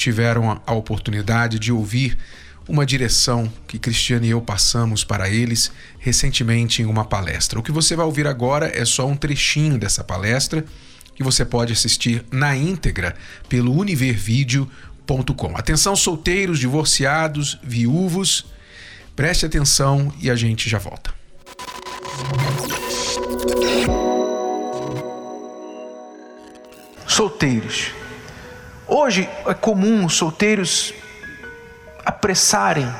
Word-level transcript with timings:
tiveram 0.00 0.60
a 0.66 0.72
oportunidade 0.72 1.58
de 1.58 1.70
ouvir 1.70 2.16
uma 2.66 2.86
direção 2.86 3.52
que 3.66 3.78
Cristiane 3.78 4.28
e 4.28 4.30
eu 4.30 4.40
passamos 4.40 5.04
para 5.04 5.28
eles 5.28 5.70
recentemente 5.98 6.80
em 6.80 6.86
uma 6.86 7.04
palestra. 7.04 7.58
O 7.58 7.62
que 7.62 7.70
você 7.70 7.94
vai 7.94 8.06
ouvir 8.06 8.26
agora 8.26 8.70
é 8.74 8.84
só 8.84 9.06
um 9.06 9.16
trechinho 9.16 9.78
dessa 9.78 10.02
palestra 10.02 10.64
que 11.14 11.22
você 11.22 11.44
pode 11.44 11.72
assistir 11.72 12.24
na 12.30 12.56
íntegra 12.56 13.14
pelo 13.46 13.76
univervideo.com. 13.76 15.56
Atenção 15.56 15.94
solteiros, 15.94 16.58
divorciados, 16.58 17.58
viúvos, 17.62 18.46
preste 19.14 19.44
atenção 19.44 20.10
e 20.18 20.30
a 20.30 20.34
gente 20.34 20.70
já 20.70 20.78
volta. 20.78 21.12
Solteiros 27.06 27.99
Hoje 28.92 29.30
é 29.46 29.54
comum 29.54 30.08
solteiros 30.08 30.92
apressarem, 32.04 32.92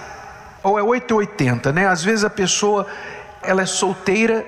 ou 0.62 0.78
é 0.78 0.82
880, 0.84 1.72
né? 1.72 1.88
Às 1.88 2.04
vezes 2.04 2.24
a 2.24 2.30
pessoa 2.30 2.86
ela 3.42 3.62
é 3.62 3.66
solteira 3.66 4.46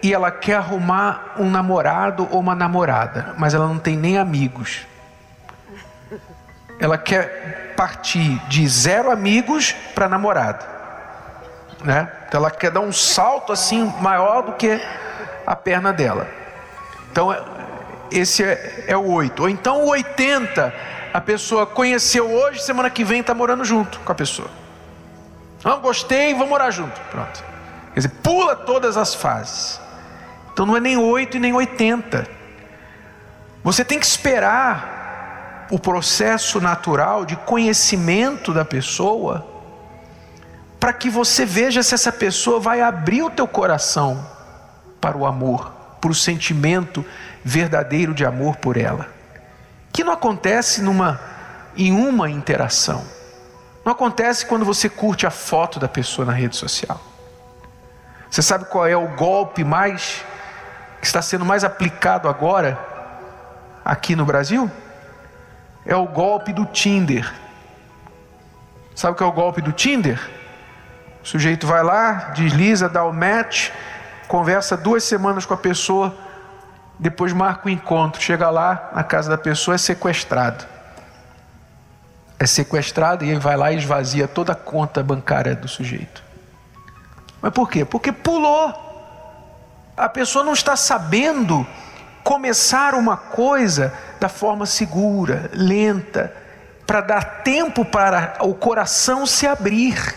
e 0.00 0.14
ela 0.14 0.30
quer 0.30 0.54
arrumar 0.54 1.34
um 1.36 1.50
namorado 1.50 2.28
ou 2.30 2.38
uma 2.38 2.54
namorada, 2.54 3.34
mas 3.36 3.54
ela 3.54 3.66
não 3.66 3.80
tem 3.80 3.96
nem 3.96 4.18
amigos. 4.18 4.86
Ela 6.78 6.96
quer 6.96 7.74
partir 7.76 8.38
de 8.46 8.68
zero 8.68 9.10
amigos 9.10 9.72
para 9.96 10.08
namorada, 10.08 10.64
né? 11.82 12.08
Então 12.28 12.38
ela 12.38 12.52
quer 12.52 12.70
dar 12.70 12.80
um 12.80 12.92
salto 12.92 13.52
assim 13.52 13.92
maior 14.00 14.42
do 14.42 14.52
que 14.52 14.80
a 15.44 15.56
perna 15.56 15.92
dela. 15.92 16.28
Então 17.10 17.34
esse 18.18 18.42
é, 18.42 18.84
é 18.88 18.96
o 18.96 19.06
8. 19.06 19.42
Ou 19.42 19.48
então 19.48 19.84
o 19.84 19.88
80, 19.88 20.74
a 21.12 21.20
pessoa 21.20 21.66
conheceu 21.66 22.30
hoje, 22.30 22.60
semana 22.60 22.88
que 22.90 23.04
vem 23.04 23.20
está 23.20 23.34
morando 23.34 23.64
junto 23.64 24.00
com 24.00 24.12
a 24.12 24.14
pessoa. 24.14 24.48
Não 25.64 25.80
gostei, 25.80 26.34
vou 26.34 26.46
morar 26.46 26.70
junto. 26.70 27.00
Pronto. 27.10 27.44
Quer 27.92 28.00
dizer, 28.00 28.12
pula 28.22 28.54
todas 28.54 28.96
as 28.96 29.14
fases. 29.14 29.80
Então 30.52 30.66
não 30.66 30.76
é 30.76 30.80
nem 30.80 30.96
8 30.96 31.36
e 31.36 31.40
nem 31.40 31.52
80. 31.52 32.26
Você 33.62 33.84
tem 33.84 33.98
que 33.98 34.06
esperar 34.06 35.66
o 35.70 35.78
processo 35.78 36.60
natural 36.60 37.24
de 37.24 37.34
conhecimento 37.36 38.52
da 38.52 38.64
pessoa 38.64 39.46
para 40.78 40.92
que 40.92 41.08
você 41.08 41.46
veja 41.46 41.82
se 41.82 41.94
essa 41.94 42.12
pessoa 42.12 42.60
vai 42.60 42.82
abrir 42.82 43.22
o 43.22 43.30
teu 43.30 43.48
coração 43.48 44.24
para 45.00 45.16
o 45.16 45.24
amor, 45.24 45.72
para 45.98 46.10
o 46.10 46.14
sentimento 46.14 47.04
verdadeiro 47.44 48.14
de 48.14 48.24
amor 48.24 48.56
por 48.56 48.76
ela. 48.76 49.08
Que 49.92 50.02
não 50.02 50.12
acontece 50.12 50.82
numa 50.82 51.20
em 51.76 51.92
uma 51.92 52.30
interação. 52.30 53.04
Não 53.84 53.92
acontece 53.92 54.46
quando 54.46 54.64
você 54.64 54.88
curte 54.88 55.26
a 55.26 55.30
foto 55.30 55.78
da 55.78 55.88
pessoa 55.88 56.24
na 56.24 56.32
rede 56.32 56.56
social. 56.56 57.00
Você 58.30 58.42
sabe 58.42 58.64
qual 58.64 58.86
é 58.86 58.96
o 58.96 59.08
golpe 59.08 59.62
mais 59.62 60.24
que 61.00 61.06
está 61.06 61.20
sendo 61.20 61.44
mais 61.44 61.62
aplicado 61.62 62.28
agora 62.28 62.78
aqui 63.84 64.16
no 64.16 64.24
Brasil? 64.24 64.70
É 65.84 65.94
o 65.94 66.06
golpe 66.06 66.52
do 66.52 66.64
Tinder. 66.64 67.30
Sabe 68.94 69.12
o 69.12 69.16
que 69.16 69.22
é 69.22 69.26
o 69.26 69.32
golpe 69.32 69.60
do 69.60 69.72
Tinder? 69.72 70.18
O 71.22 71.26
sujeito 71.26 71.66
vai 71.66 71.82
lá, 71.82 72.30
desliza, 72.34 72.88
dá 72.88 73.04
o 73.04 73.12
match, 73.12 73.70
conversa 74.28 74.76
duas 74.76 75.04
semanas 75.04 75.44
com 75.44 75.54
a 75.54 75.58
pessoa, 75.58 76.14
depois 76.98 77.32
marca 77.32 77.66
o 77.66 77.70
encontro, 77.70 78.20
chega 78.20 78.50
lá 78.50 78.90
na 78.94 79.02
casa 79.02 79.30
da 79.30 79.38
pessoa, 79.38 79.74
é 79.74 79.78
sequestrado. 79.78 80.64
É 82.38 82.46
sequestrado 82.46 83.24
e 83.24 83.30
ele 83.30 83.40
vai 83.40 83.56
lá 83.56 83.72
e 83.72 83.76
esvazia 83.76 84.28
toda 84.28 84.52
a 84.52 84.56
conta 84.56 85.02
bancária 85.02 85.54
do 85.54 85.68
sujeito. 85.68 86.22
Mas 87.40 87.52
por 87.52 87.68
quê? 87.68 87.84
Porque 87.84 88.12
pulou. 88.12 88.82
A 89.96 90.08
pessoa 90.08 90.44
não 90.44 90.52
está 90.52 90.76
sabendo 90.76 91.66
começar 92.22 92.94
uma 92.94 93.16
coisa 93.16 93.92
da 94.18 94.28
forma 94.28 94.66
segura, 94.66 95.50
lenta, 95.52 96.34
para 96.86 97.00
dar 97.00 97.42
tempo 97.42 97.84
para 97.84 98.36
o 98.40 98.54
coração 98.54 99.26
se 99.26 99.46
abrir. 99.46 100.14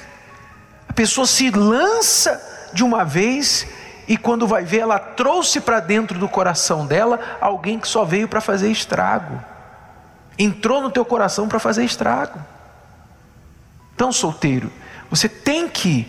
A 0.87 0.93
pessoa 0.93 1.27
se 1.27 1.49
lança 1.49 2.41
de 2.73 2.83
uma 2.83 3.03
vez 3.03 3.67
e 4.07 4.15
quando 4.15 4.47
vai 4.47 4.63
ver, 4.63 4.79
ela 4.79 4.97
trouxe 4.97 5.59
para 5.59 5.81
dentro 5.81 6.17
do 6.17 6.29
coração 6.29 6.85
dela 6.85 7.19
alguém 7.41 7.77
que 7.77 7.87
só 7.87 8.05
veio 8.05 8.27
para 8.27 8.39
fazer 8.39 8.71
estrago. 8.71 9.43
Entrou 10.39 10.81
no 10.81 10.89
teu 10.89 11.03
coração 11.03 11.47
para 11.47 11.59
fazer 11.59 11.83
estrago. 11.83 12.39
Então, 13.93 14.11
solteiro, 14.11 14.71
você 15.09 15.27
tem 15.27 15.67
que, 15.67 16.07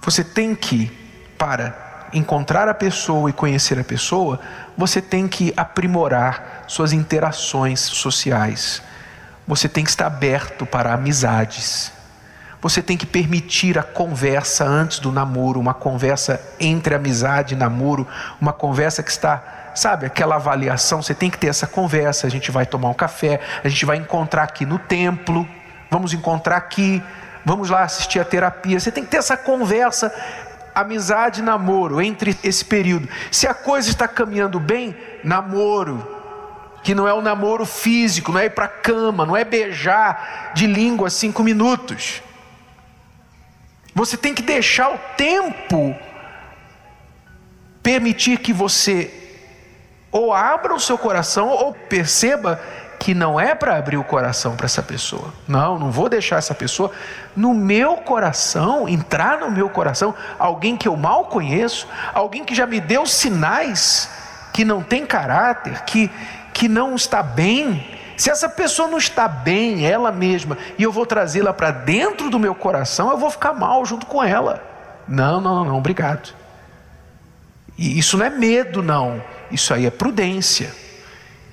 você 0.00 0.24
tem 0.24 0.54
que, 0.54 0.90
para 1.36 2.08
encontrar 2.14 2.66
a 2.66 2.74
pessoa 2.74 3.28
e 3.28 3.32
conhecer 3.32 3.78
a 3.78 3.84
pessoa, 3.84 4.40
você 4.76 5.02
tem 5.02 5.28
que 5.28 5.52
aprimorar 5.54 6.64
suas 6.66 6.92
interações 6.92 7.80
sociais. 7.80 8.82
Você 9.46 9.68
tem 9.68 9.84
que 9.84 9.90
estar 9.90 10.06
aberto 10.06 10.64
para 10.64 10.94
amizades. 10.94 11.92
Você 12.60 12.82
tem 12.82 12.96
que 12.96 13.06
permitir 13.06 13.78
a 13.78 13.84
conversa 13.84 14.64
antes 14.64 14.98
do 14.98 15.12
namoro, 15.12 15.60
uma 15.60 15.74
conversa 15.74 16.40
entre 16.58 16.94
amizade 16.94 17.54
e 17.54 17.56
namoro, 17.56 18.06
uma 18.40 18.52
conversa 18.52 19.00
que 19.00 19.10
está, 19.10 19.70
sabe, 19.76 20.06
aquela 20.06 20.34
avaliação. 20.34 21.00
Você 21.00 21.14
tem 21.14 21.30
que 21.30 21.38
ter 21.38 21.46
essa 21.46 21.68
conversa. 21.68 22.26
A 22.26 22.30
gente 22.30 22.50
vai 22.50 22.66
tomar 22.66 22.88
um 22.88 22.94
café, 22.94 23.40
a 23.62 23.68
gente 23.68 23.86
vai 23.86 23.96
encontrar 23.96 24.42
aqui 24.42 24.66
no 24.66 24.78
templo, 24.78 25.46
vamos 25.88 26.12
encontrar 26.12 26.56
aqui, 26.56 27.00
vamos 27.44 27.70
lá 27.70 27.82
assistir 27.82 28.18
a 28.18 28.24
terapia. 28.24 28.80
Você 28.80 28.90
tem 28.90 29.04
que 29.04 29.10
ter 29.10 29.18
essa 29.18 29.36
conversa, 29.36 30.12
amizade 30.74 31.40
e 31.40 31.44
namoro, 31.44 32.02
entre 32.02 32.36
esse 32.42 32.64
período. 32.64 33.08
Se 33.30 33.46
a 33.46 33.54
coisa 33.54 33.88
está 33.88 34.08
caminhando 34.08 34.58
bem, 34.58 34.96
namoro 35.22 36.16
que 36.82 36.94
não 36.94 37.06
é 37.06 37.12
o 37.12 37.18
um 37.18 37.20
namoro 37.20 37.66
físico, 37.66 38.32
não 38.32 38.40
é 38.40 38.46
ir 38.46 38.50
para 38.50 38.64
a 38.64 38.68
cama, 38.68 39.26
não 39.26 39.36
é 39.36 39.44
beijar 39.44 40.52
de 40.54 40.66
língua 40.66 41.10
cinco 41.10 41.42
minutos. 41.42 42.22
Você 43.98 44.16
tem 44.16 44.32
que 44.32 44.42
deixar 44.42 44.94
o 44.94 44.98
tempo 45.16 45.92
permitir 47.82 48.38
que 48.38 48.52
você 48.52 49.12
ou 50.12 50.32
abra 50.32 50.72
o 50.72 50.78
seu 50.78 50.96
coração 50.96 51.48
ou 51.48 51.74
perceba 51.74 52.62
que 53.00 53.12
não 53.12 53.40
é 53.40 53.56
para 53.56 53.76
abrir 53.76 53.96
o 53.96 54.04
coração 54.04 54.54
para 54.54 54.66
essa 54.66 54.84
pessoa. 54.84 55.34
Não, 55.48 55.80
não 55.80 55.90
vou 55.90 56.08
deixar 56.08 56.36
essa 56.36 56.54
pessoa 56.54 56.92
no 57.34 57.52
meu 57.52 57.96
coração, 57.96 58.88
entrar 58.88 59.40
no 59.40 59.50
meu 59.50 59.68
coração, 59.68 60.14
alguém 60.38 60.76
que 60.76 60.86
eu 60.86 60.96
mal 60.96 61.24
conheço, 61.24 61.88
alguém 62.14 62.44
que 62.44 62.54
já 62.54 62.68
me 62.68 62.80
deu 62.80 63.04
sinais 63.04 64.08
que 64.52 64.64
não 64.64 64.80
tem 64.80 65.04
caráter, 65.04 65.82
que, 65.82 66.08
que 66.54 66.68
não 66.68 66.94
está 66.94 67.20
bem, 67.20 67.97
se 68.18 68.30
essa 68.30 68.48
pessoa 68.48 68.88
não 68.88 68.98
está 68.98 69.28
bem, 69.28 69.86
ela 69.86 70.10
mesma, 70.10 70.58
e 70.76 70.82
eu 70.82 70.90
vou 70.90 71.06
trazê-la 71.06 71.52
para 71.52 71.70
dentro 71.70 72.28
do 72.28 72.38
meu 72.38 72.52
coração, 72.52 73.10
eu 73.12 73.16
vou 73.16 73.30
ficar 73.30 73.54
mal 73.54 73.86
junto 73.86 74.06
com 74.06 74.22
ela. 74.22 74.60
Não, 75.06 75.40
não, 75.40 75.54
não, 75.54 75.64
não, 75.64 75.78
obrigado. 75.78 76.34
E 77.78 77.96
isso 77.96 78.18
não 78.18 78.26
é 78.26 78.30
medo, 78.30 78.82
não. 78.82 79.22
Isso 79.52 79.72
aí 79.72 79.86
é 79.86 79.90
prudência. 79.90 80.74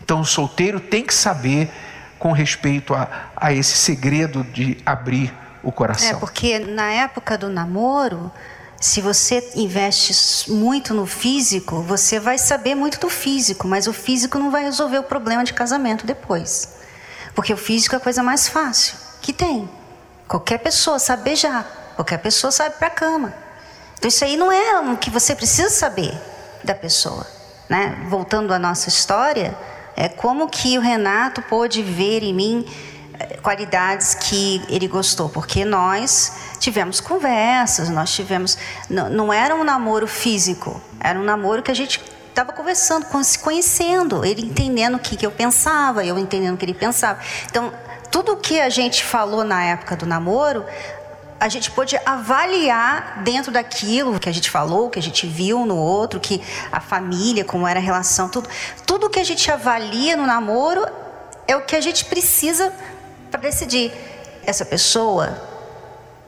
Então 0.04 0.22
o 0.22 0.26
solteiro 0.26 0.80
tem 0.80 1.04
que 1.04 1.14
saber 1.14 1.72
com 2.18 2.32
respeito 2.32 2.96
a, 2.96 3.08
a 3.36 3.54
esse 3.54 3.78
segredo 3.78 4.44
de 4.44 4.78
abrir 4.84 5.32
o 5.62 5.72
coração. 5.72 6.10
É, 6.10 6.16
porque 6.16 6.58
na 6.58 6.92
época 6.92 7.38
do 7.38 7.48
namoro, 7.48 8.32
se 8.80 9.02
você 9.02 9.52
investe 9.56 10.52
muito 10.52 10.94
no 10.94 11.06
físico, 11.06 11.82
você 11.82 12.20
vai 12.20 12.38
saber 12.38 12.76
muito 12.76 13.00
do 13.00 13.10
físico, 13.10 13.68
mas 13.68 13.88
o 13.88 13.94
físico 13.94 14.38
não 14.38 14.52
vai 14.52 14.64
resolver 14.64 15.00
o 15.00 15.04
problema 15.04 15.44
de 15.44 15.54
casamento 15.54 16.06
depois. 16.06 16.76
Porque 17.34 17.54
o 17.54 17.58
físico 17.58 17.96
é 17.96 17.98
a 17.98 18.02
coisa 18.02 18.22
mais 18.22 18.48
fácil 18.48 18.96
que 19.22 19.34
tem. 19.34 19.70
Qualquer 20.28 20.60
pessoa 20.60 21.00
sabe 21.00 21.24
beijar, 21.24 21.94
qualquer 21.96 22.18
pessoa 22.18 22.52
sabe 22.52 22.76
para 22.76 22.88
a 22.88 22.92
cama. 22.92 23.34
Então 23.98 24.10
isso 24.10 24.24
aí 24.24 24.38
não 24.38 24.52
é 24.52 24.80
o 24.82 24.98
que 24.98 25.10
você 25.10 25.36
precisa 25.36 25.70
saber 25.70 26.14
da 26.64 26.76
pessoa, 26.76 27.26
né? 27.70 28.06
Voltando 28.10 28.54
à 28.54 28.60
nossa 28.60 28.90
história, 28.90 29.58
é 29.96 30.10
como 30.10 30.50
que 30.50 30.78
o 30.78 30.82
Renato 30.82 31.42
pôde 31.44 31.82
ver 31.82 32.22
em 32.22 32.34
mim 32.34 32.66
eh, 33.20 33.38
qualidades 33.38 34.14
que 34.14 34.64
ele 34.68 34.88
gostou? 34.88 35.30
Porque 35.30 35.64
nós 35.64 36.34
tivemos 36.66 37.00
conversas, 37.00 37.90
nós 37.90 38.12
tivemos. 38.12 38.58
Não, 38.90 39.08
não 39.08 39.32
era 39.32 39.54
um 39.56 39.64
namoro 39.64 40.08
físico, 40.08 40.82
era 41.00 41.20
um 41.20 41.24
namoro 41.24 41.62
que 41.62 41.70
a 41.70 41.76
gente 41.76 42.02
estava 42.28 42.52
conversando, 42.52 43.06
se 43.24 43.38
conhecendo, 43.38 44.26
ele 44.26 44.42
entendendo 44.42 44.96
o 44.96 45.00
que, 45.00 45.16
que 45.16 45.26
eu 45.26 45.32
pensava, 45.32 46.04
eu 46.04 46.18
entendendo 46.18 46.56
o 46.56 46.58
que 46.58 46.66
ele 46.66 46.74
pensava. 46.74 47.20
Então, 47.46 47.72
tudo 48.12 48.34
o 48.34 48.38
que 48.38 48.60
a 48.60 48.68
gente 48.68 49.04
falou 49.04 49.44
na 49.44 49.64
época 49.64 49.96
do 49.96 50.08
namoro, 50.08 50.66
a 51.40 51.48
gente 51.48 51.70
pôde 51.70 51.96
avaliar 52.04 53.22
dentro 53.24 53.52
daquilo 53.52 54.20
que 54.20 54.28
a 54.28 54.34
gente 54.34 54.50
falou, 54.50 54.90
que 54.90 54.98
a 54.98 55.02
gente 55.02 55.28
viu 55.28 55.68
no 55.68 55.78
outro, 55.78 56.20
que 56.20 56.42
a 56.72 56.80
família, 56.80 57.46
como 57.46 57.68
era 57.68 57.80
a 57.80 57.84
relação, 57.84 58.28
tudo, 58.28 58.50
tudo 58.88 59.08
que 59.08 59.20
a 59.20 59.24
gente 59.24 59.50
avalia 59.52 60.18
no 60.18 60.26
namoro 60.26 60.84
é 61.48 61.56
o 61.56 61.62
que 61.62 61.76
a 61.76 61.82
gente 61.82 62.06
precisa 62.06 62.74
para 63.30 63.42
decidir. 63.42 63.94
Essa 64.44 64.66
pessoa 64.66 65.55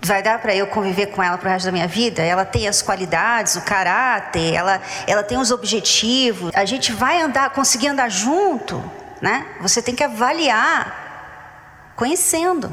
vai 0.07 0.23
dar 0.23 0.39
para 0.39 0.55
eu 0.55 0.65
conviver 0.67 1.07
com 1.07 1.21
ela 1.21 1.37
pro 1.37 1.49
resto 1.49 1.65
da 1.65 1.71
minha 1.71 1.87
vida? 1.87 2.23
Ela 2.23 2.45
tem 2.45 2.67
as 2.67 2.81
qualidades, 2.81 3.55
o 3.55 3.61
caráter, 3.61 4.53
ela, 4.53 4.81
ela 5.05 5.21
tem 5.21 5.37
os 5.37 5.51
objetivos. 5.51 6.51
A 6.55 6.65
gente 6.65 6.91
vai 6.91 7.21
andar, 7.21 7.49
conseguir 7.51 7.89
andar 7.89 8.09
junto, 8.09 8.83
né? 9.21 9.45
Você 9.61 9.81
tem 9.81 9.93
que 9.93 10.03
avaliar 10.03 11.93
conhecendo. 11.95 12.71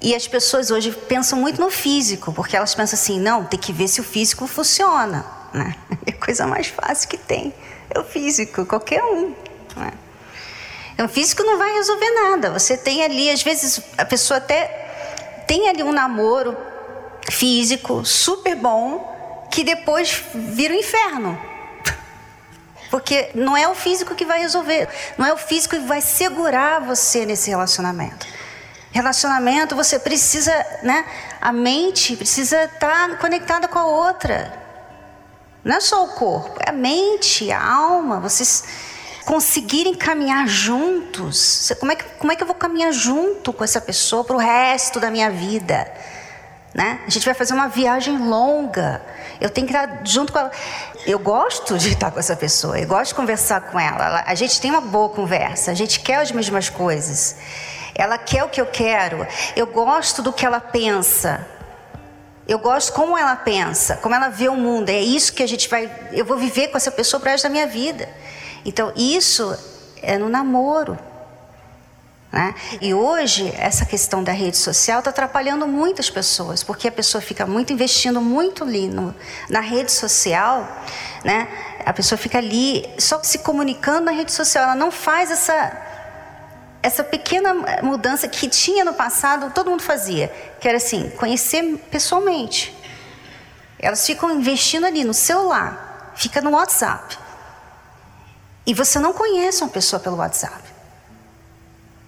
E 0.00 0.14
as 0.14 0.26
pessoas 0.26 0.70
hoje 0.70 0.90
pensam 0.92 1.38
muito 1.38 1.60
no 1.60 1.70
físico, 1.70 2.32
porque 2.32 2.56
elas 2.56 2.74
pensam 2.74 2.98
assim: 2.98 3.20
não, 3.20 3.44
tem 3.44 3.58
que 3.58 3.72
ver 3.72 3.88
se 3.88 4.00
o 4.00 4.04
físico 4.04 4.46
funciona. 4.46 5.24
Né? 5.52 5.74
É 6.06 6.10
a 6.10 6.26
coisa 6.26 6.46
mais 6.46 6.66
fácil 6.66 7.08
que 7.08 7.16
tem. 7.16 7.54
É 7.90 7.98
o 7.98 8.04
físico, 8.04 8.66
qualquer 8.66 9.02
um. 9.02 9.34
Né? 9.76 9.92
Então, 10.92 11.06
o 11.06 11.08
físico 11.08 11.42
não 11.42 11.58
vai 11.58 11.72
resolver 11.72 12.10
nada. 12.10 12.50
Você 12.50 12.76
tem 12.76 13.02
ali, 13.02 13.30
às 13.30 13.42
vezes, 13.42 13.80
a 13.96 14.04
pessoa 14.04 14.38
até 14.38 14.83
tem 15.46 15.68
ali 15.68 15.82
um 15.82 15.92
namoro 15.92 16.56
físico 17.30 18.04
super 18.04 18.54
bom, 18.56 19.46
que 19.50 19.64
depois 19.64 20.22
vira 20.34 20.74
o 20.74 20.76
um 20.76 20.80
inferno. 20.80 21.38
Porque 22.90 23.30
não 23.34 23.56
é 23.56 23.68
o 23.68 23.74
físico 23.74 24.14
que 24.14 24.24
vai 24.24 24.40
resolver, 24.40 24.88
não 25.16 25.26
é 25.26 25.32
o 25.32 25.36
físico 25.36 25.76
que 25.76 25.82
vai 25.82 26.00
segurar 26.00 26.80
você 26.80 27.24
nesse 27.24 27.50
relacionamento. 27.50 28.26
Relacionamento, 28.92 29.74
você 29.74 29.98
precisa, 29.98 30.52
né? 30.84 31.04
A 31.40 31.52
mente 31.52 32.14
precisa 32.16 32.64
estar 32.64 33.18
conectada 33.18 33.66
com 33.66 33.78
a 33.78 33.86
outra. 33.86 34.62
Não 35.64 35.76
é 35.76 35.80
só 35.80 36.04
o 36.04 36.08
corpo, 36.08 36.60
é 36.64 36.70
a 36.70 36.72
mente, 36.72 37.50
a 37.50 37.60
alma. 37.60 38.20
Vocês 38.20 38.64
conseguirem 39.24 39.94
caminhar 39.94 40.46
juntos. 40.46 41.72
Como 41.80 41.92
é 41.92 41.96
que, 41.96 42.04
como 42.18 42.32
é 42.32 42.36
que 42.36 42.42
eu 42.42 42.46
vou 42.46 42.56
caminhar 42.56 42.92
junto 42.92 43.52
com 43.52 43.64
essa 43.64 43.80
pessoa 43.80 44.24
para 44.24 44.36
o 44.36 44.38
resto 44.38 45.00
da 45.00 45.10
minha 45.10 45.30
vida? 45.30 45.90
Né? 46.72 47.00
A 47.06 47.10
gente 47.10 47.24
vai 47.24 47.34
fazer 47.34 47.54
uma 47.54 47.68
viagem 47.68 48.18
longa. 48.18 49.00
Eu 49.40 49.48
tenho 49.48 49.66
que 49.66 49.72
estar 49.72 50.00
junto 50.04 50.32
com 50.32 50.38
ela. 50.38 50.50
Eu 51.06 51.18
gosto 51.18 51.78
de 51.78 51.92
estar 51.92 52.10
com 52.10 52.18
essa 52.18 52.34
pessoa, 52.34 52.78
eu 52.78 52.86
gosto 52.86 53.10
de 53.10 53.14
conversar 53.14 53.60
com 53.60 53.78
ela. 53.78 54.24
A 54.26 54.34
gente 54.34 54.60
tem 54.60 54.70
uma 54.70 54.80
boa 54.80 55.08
conversa, 55.08 55.70
a 55.70 55.74
gente 55.74 56.00
quer 56.00 56.16
as 56.16 56.32
mesmas 56.32 56.68
coisas. 56.68 57.36
Ela 57.94 58.18
quer 58.18 58.42
o 58.42 58.48
que 58.48 58.60
eu 58.60 58.66
quero. 58.66 59.26
Eu 59.54 59.66
gosto 59.68 60.20
do 60.20 60.32
que 60.32 60.44
ela 60.44 60.60
pensa. 60.60 61.46
Eu 62.46 62.58
gosto 62.58 62.92
como 62.92 63.16
ela 63.16 63.36
pensa, 63.36 63.96
como 63.96 64.14
ela 64.14 64.28
vê 64.28 64.48
o 64.48 64.56
mundo. 64.56 64.90
É 64.90 65.00
isso 65.00 65.32
que 65.32 65.42
a 65.42 65.46
gente 65.46 65.68
vai. 65.68 65.90
Eu 66.12 66.24
vou 66.24 66.36
viver 66.36 66.68
com 66.68 66.76
essa 66.76 66.90
pessoa 66.90 67.20
para 67.20 67.30
resto 67.30 67.44
da 67.44 67.50
minha 67.50 67.66
vida. 67.66 68.08
Então, 68.64 68.92
isso 68.96 69.56
é 70.02 70.18
no 70.18 70.28
namoro. 70.28 70.98
Né? 72.32 72.52
E 72.80 72.92
hoje, 72.92 73.52
essa 73.56 73.84
questão 73.86 74.24
da 74.24 74.32
rede 74.32 74.56
social 74.56 74.98
está 74.98 75.10
atrapalhando 75.10 75.68
muitas 75.68 76.10
pessoas, 76.10 76.64
porque 76.64 76.88
a 76.88 76.92
pessoa 76.92 77.22
fica 77.22 77.46
muito 77.46 77.72
investindo 77.72 78.20
muito 78.20 78.64
ali 78.64 78.88
no, 78.88 79.14
na 79.48 79.60
rede 79.60 79.92
social, 79.92 80.68
né? 81.24 81.46
a 81.84 81.92
pessoa 81.92 82.18
fica 82.18 82.38
ali 82.38 82.88
só 82.98 83.22
se 83.22 83.38
comunicando 83.38 84.06
na 84.06 84.10
rede 84.10 84.32
social, 84.32 84.64
ela 84.64 84.74
não 84.74 84.90
faz 84.90 85.30
essa 85.30 85.80
essa 86.82 87.02
pequena 87.02 87.54
mudança 87.82 88.28
que 88.28 88.46
tinha 88.46 88.84
no 88.84 88.92
passado, 88.92 89.50
todo 89.54 89.70
mundo 89.70 89.82
fazia, 89.82 90.28
que 90.60 90.68
era 90.68 90.76
assim, 90.76 91.08
conhecer 91.16 91.62
pessoalmente. 91.90 92.76
Elas 93.78 94.04
ficam 94.04 94.30
investindo 94.30 94.84
ali 94.84 95.02
no 95.02 95.14
celular, 95.14 96.12
fica 96.14 96.42
no 96.42 96.50
WhatsApp. 96.50 97.16
E 98.66 98.72
você 98.72 98.98
não 98.98 99.12
conhece 99.12 99.62
uma 99.62 99.70
pessoa 99.70 100.00
pelo 100.00 100.16
WhatsApp. 100.16 100.62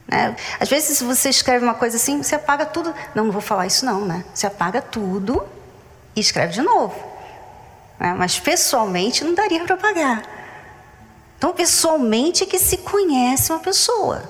Né? 0.09 0.37
Às 0.59 0.69
vezes 0.69 1.03
você 1.03 1.29
escreve 1.29 1.65
uma 1.65 1.75
coisa 1.75 1.97
assim, 1.97 2.23
você 2.23 2.35
apaga 2.35 2.65
tudo. 2.65 2.95
Não, 3.15 3.25
não 3.25 3.33
vou 3.33 3.43
falar 3.43 3.67
isso 3.67 3.85
não, 3.85 4.05
né? 4.05 4.25
Você 4.33 4.47
apaga 4.47 4.81
tudo 4.81 5.47
e 6.15 6.21
escreve 6.21 6.53
de 6.53 6.63
novo. 6.63 6.95
Né? 7.99 8.15
Mas 8.17 8.39
pessoalmente 8.39 9.25
não 9.25 9.35
daria 9.35 9.65
para 9.65 9.75
apagar. 9.75 10.23
Então, 11.37 11.53
pessoalmente 11.53 12.45
é 12.45 12.47
que 12.47 12.59
se 12.59 12.79
conhece 12.79 13.53
uma 13.53 13.61
pessoa. 13.61 14.23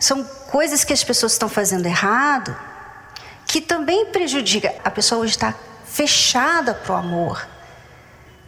São 0.00 0.24
coisas 0.50 0.84
que 0.84 0.92
as 0.92 1.04
pessoas 1.04 1.32
estão 1.32 1.48
fazendo 1.48 1.86
errado 1.86 2.56
que 3.46 3.60
também 3.60 4.06
prejudica. 4.06 4.74
A 4.82 4.90
pessoa 4.90 5.20
hoje 5.20 5.34
está 5.34 5.54
fechada 5.84 6.72
para 6.72 6.94
o 6.94 6.96
amor, 6.96 7.46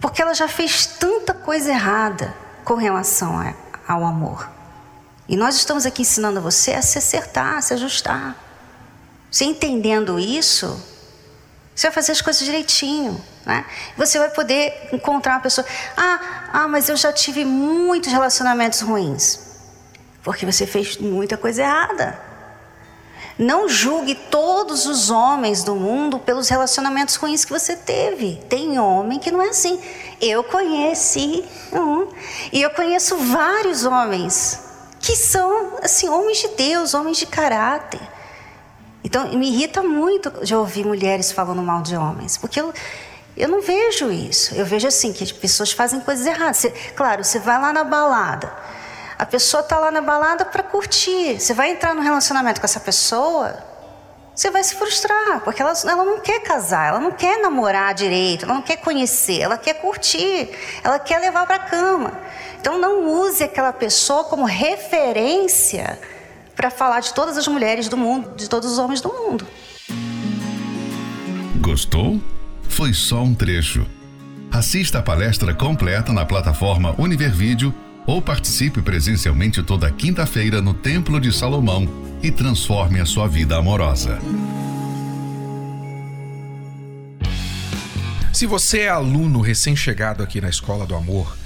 porque 0.05 0.21
ela 0.21 0.35
já 0.35 0.47
fez 0.47 0.85
tanta 0.85 1.33
coisa 1.33 1.71
errada 1.71 2.37
com 2.62 2.75
relação 2.75 3.41
ao 3.89 4.05
amor. 4.05 4.47
E 5.27 5.35
nós 5.35 5.55
estamos 5.56 5.87
aqui 5.87 6.03
ensinando 6.03 6.43
você 6.43 6.75
a 6.75 6.83
se 6.83 6.99
acertar, 6.99 7.56
a 7.56 7.62
se 7.62 7.73
ajustar. 7.73 8.37
Você 9.31 9.47
entendendo 9.47 10.21
isso, 10.21 10.79
você 11.75 11.87
vai 11.87 11.95
fazer 11.95 12.12
as 12.12 12.21
coisas 12.21 12.45
direitinho. 12.45 13.19
Né? 13.47 13.65
Você 13.97 14.19
vai 14.19 14.29
poder 14.29 14.91
encontrar 14.93 15.37
uma 15.37 15.41
pessoa. 15.41 15.67
Ah, 15.97 16.21
ah, 16.53 16.69
mas 16.69 16.91
eu 16.91 16.99
já 16.99 17.11
tive 17.11 17.47
muitos 17.47 18.12
relacionamentos 18.12 18.83
ruins. 18.83 19.41
Porque 20.23 20.45
você 20.45 20.67
fez 20.67 20.99
muita 20.99 21.39
coisa 21.39 21.62
errada. 21.62 22.21
Não 23.38 23.69
julgue 23.69 24.14
todos 24.14 24.86
os 24.86 25.10
homens 25.10 25.64
do 25.64 25.75
mundo 25.75 26.19
pelos 26.19 26.48
relacionamentos 26.48 27.16
ruins 27.16 27.44
que 27.44 27.52
você 27.52 27.75
teve. 27.75 28.40
Tem 28.48 28.78
homem 28.78 29.19
que 29.19 29.31
não 29.31 29.42
é 29.42 29.48
assim. 29.48 29.81
Eu 30.20 30.44
conheci 30.44 31.44
um, 31.72 32.06
e 32.52 32.62
eu 32.62 32.70
conheço 32.70 33.17
vários 33.17 33.84
homens 33.84 34.60
que 35.00 35.17
são 35.17 35.79
assim 35.82 36.08
homens 36.08 36.38
de 36.38 36.48
Deus, 36.48 36.94
homens 36.94 37.19
de 37.19 37.26
caráter. 37.26 38.00
Então 39.03 39.29
me 39.36 39.48
irrita 39.48 39.82
muito 39.82 40.31
de 40.44 40.55
ouvir 40.55 40.86
mulheres 40.86 41.32
falando 41.32 41.60
mal 41.60 41.82
de 41.82 41.96
homens, 41.96 42.38
porque 42.38 42.60
eu 42.60 42.72
eu 43.36 43.48
não 43.48 43.60
vejo 43.60 44.12
isso. 44.12 44.55
Eu 44.55 44.64
vejo 44.64 44.86
assim 44.86 45.12
que 45.12 45.24
as 45.24 45.32
pessoas 45.32 45.72
fazem 45.72 46.00
coisas 46.00 46.24
erradas. 46.24 46.58
Você, 46.58 46.70
claro, 46.94 47.24
você 47.24 47.38
vai 47.41 47.60
lá 47.60 47.72
na 47.72 47.82
balada. 47.82 48.53
A 49.19 49.25
pessoa 49.25 49.63
está 49.63 49.79
lá 49.79 49.91
na 49.91 50.01
balada 50.01 50.44
para 50.44 50.63
curtir. 50.63 51.39
Você 51.39 51.55
vai 51.55 51.71
entrar 51.71 51.94
no 51.94 52.03
relacionamento 52.03 52.61
com 52.61 52.65
essa 52.65 52.81
pessoa, 52.81 53.56
você 54.35 54.51
vai 54.51 54.65
se 54.65 54.75
frustrar, 54.75 55.43
porque 55.44 55.63
ela, 55.63 55.73
ela 55.85 56.05
não 56.05 56.19
quer 56.19 56.41
casar, 56.43 56.89
ela 56.89 56.99
não 56.99 57.13
quer 57.13 57.41
namorar 57.41 57.94
direito, 57.94 58.44
ela 58.44 58.55
não 58.55 58.63
quer 58.63 58.79
conhecer, 58.79 59.41
ela 59.41 59.56
quer 59.56 59.75
curtir, 59.75 60.51
ela 60.83 60.99
quer 60.99 61.21
levar 61.21 61.47
para 61.47 61.61
cama. 61.61 62.13
Então 62.61 62.77
não 62.77 63.05
use 63.05 63.44
aquela 63.44 63.73
pessoa 63.73 64.25
como 64.25 64.44
referência 64.44 66.01
para 66.56 66.69
falar 66.69 66.99
de 66.99 67.15
todas 67.15 67.39
as 67.39 67.47
mulheres 67.47 67.89
do 67.89 67.97
mundo, 67.97 68.35
de 68.35 68.49
todos 68.49 68.73
os 68.73 68.79
homens 68.79 69.01
do 69.01 69.09
mundo. 69.09 69.47
Gostou? 71.61 72.21
Foi 72.69 72.93
só 72.93 73.23
um 73.23 73.35
trecho. 73.35 73.87
Assista 74.51 74.99
a 74.99 75.03
palestra 75.03 75.55
completa 75.55 76.13
na 76.13 76.27
plataforma 76.27 76.94
Univervídeo 76.99 77.73
ou 78.06 78.20
participe 78.20 78.82
presencialmente 78.82 79.63
toda 79.63 79.91
quinta-feira 79.91 80.61
no 80.61 80.75
Templo 80.75 81.20
de 81.20 81.32
Salomão 81.32 81.89
e 82.23 82.31
transforme 82.31 83.01
a 83.01 83.06
sua 83.06 83.27
vida 83.27 83.56
amorosa. 83.56 84.19
Se 88.32 88.46
você 88.46 88.81
é 88.81 88.89
aluno 88.89 89.41
recém-chegado 89.41 90.23
aqui 90.23 90.41
na 90.41 90.49
Escola 90.49 90.87
do 90.87 90.94
Amor, 90.94 91.37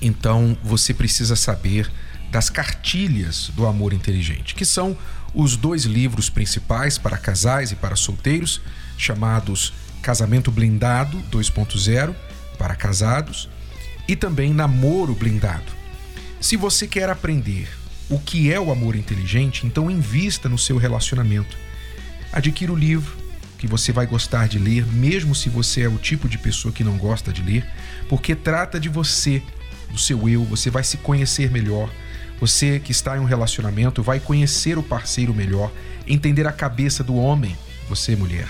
então 0.00 0.56
você 0.62 0.94
precisa 0.94 1.36
saber 1.36 1.90
das 2.30 2.48
cartilhas 2.48 3.50
do 3.54 3.66
amor 3.66 3.92
inteligente, 3.92 4.54
que 4.54 4.64
são 4.64 4.96
os 5.34 5.56
dois 5.56 5.84
livros 5.84 6.30
principais 6.30 6.98
para 6.98 7.18
casais 7.18 7.72
e 7.72 7.76
para 7.76 7.96
solteiros, 7.96 8.60
chamados 8.96 9.72
Casamento 10.02 10.50
Blindado 10.50 11.18
2.0 11.30 12.14
para 12.56 12.74
casados 12.74 13.48
e 14.08 14.14
também 14.14 14.52
Namoro 14.52 15.14
Blindado 15.14 15.76
se 16.46 16.56
você 16.56 16.86
quer 16.86 17.10
aprender 17.10 17.68
o 18.08 18.20
que 18.20 18.52
é 18.52 18.60
o 18.60 18.70
amor 18.70 18.94
inteligente, 18.94 19.66
então 19.66 19.90
invista 19.90 20.48
no 20.48 20.56
seu 20.56 20.76
relacionamento. 20.76 21.58
Adquira 22.32 22.72
o 22.72 22.76
livro 22.76 23.16
que 23.58 23.66
você 23.66 23.90
vai 23.90 24.06
gostar 24.06 24.46
de 24.46 24.56
ler, 24.56 24.86
mesmo 24.86 25.34
se 25.34 25.48
você 25.48 25.80
é 25.80 25.88
o 25.88 25.98
tipo 25.98 26.28
de 26.28 26.38
pessoa 26.38 26.72
que 26.72 26.84
não 26.84 26.96
gosta 26.96 27.32
de 27.32 27.42
ler, 27.42 27.68
porque 28.08 28.36
trata 28.36 28.78
de 28.78 28.88
você, 28.88 29.42
do 29.90 29.98
seu 29.98 30.28
eu, 30.28 30.44
você 30.44 30.70
vai 30.70 30.84
se 30.84 30.98
conhecer 30.98 31.50
melhor, 31.50 31.90
Você 32.40 32.78
que 32.78 32.92
está 32.92 33.16
em 33.16 33.20
um 33.20 33.24
relacionamento 33.24 34.02
vai 34.02 34.20
conhecer 34.20 34.76
o 34.76 34.82
parceiro 34.82 35.34
melhor, 35.34 35.72
entender 36.06 36.46
a 36.46 36.52
cabeça 36.52 37.02
do 37.02 37.16
homem, 37.16 37.56
você 37.88 38.14
mulher. 38.14 38.48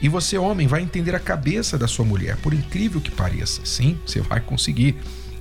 E 0.00 0.08
você, 0.08 0.38
homem, 0.38 0.68
vai 0.68 0.80
entender 0.82 1.14
a 1.14 1.18
cabeça 1.18 1.76
da 1.76 1.88
sua 1.88 2.04
mulher, 2.04 2.36
por 2.36 2.54
incrível 2.54 3.00
que 3.00 3.10
pareça. 3.10 3.60
Sim, 3.64 3.98
você 4.06 4.20
vai 4.20 4.40
conseguir 4.40 4.96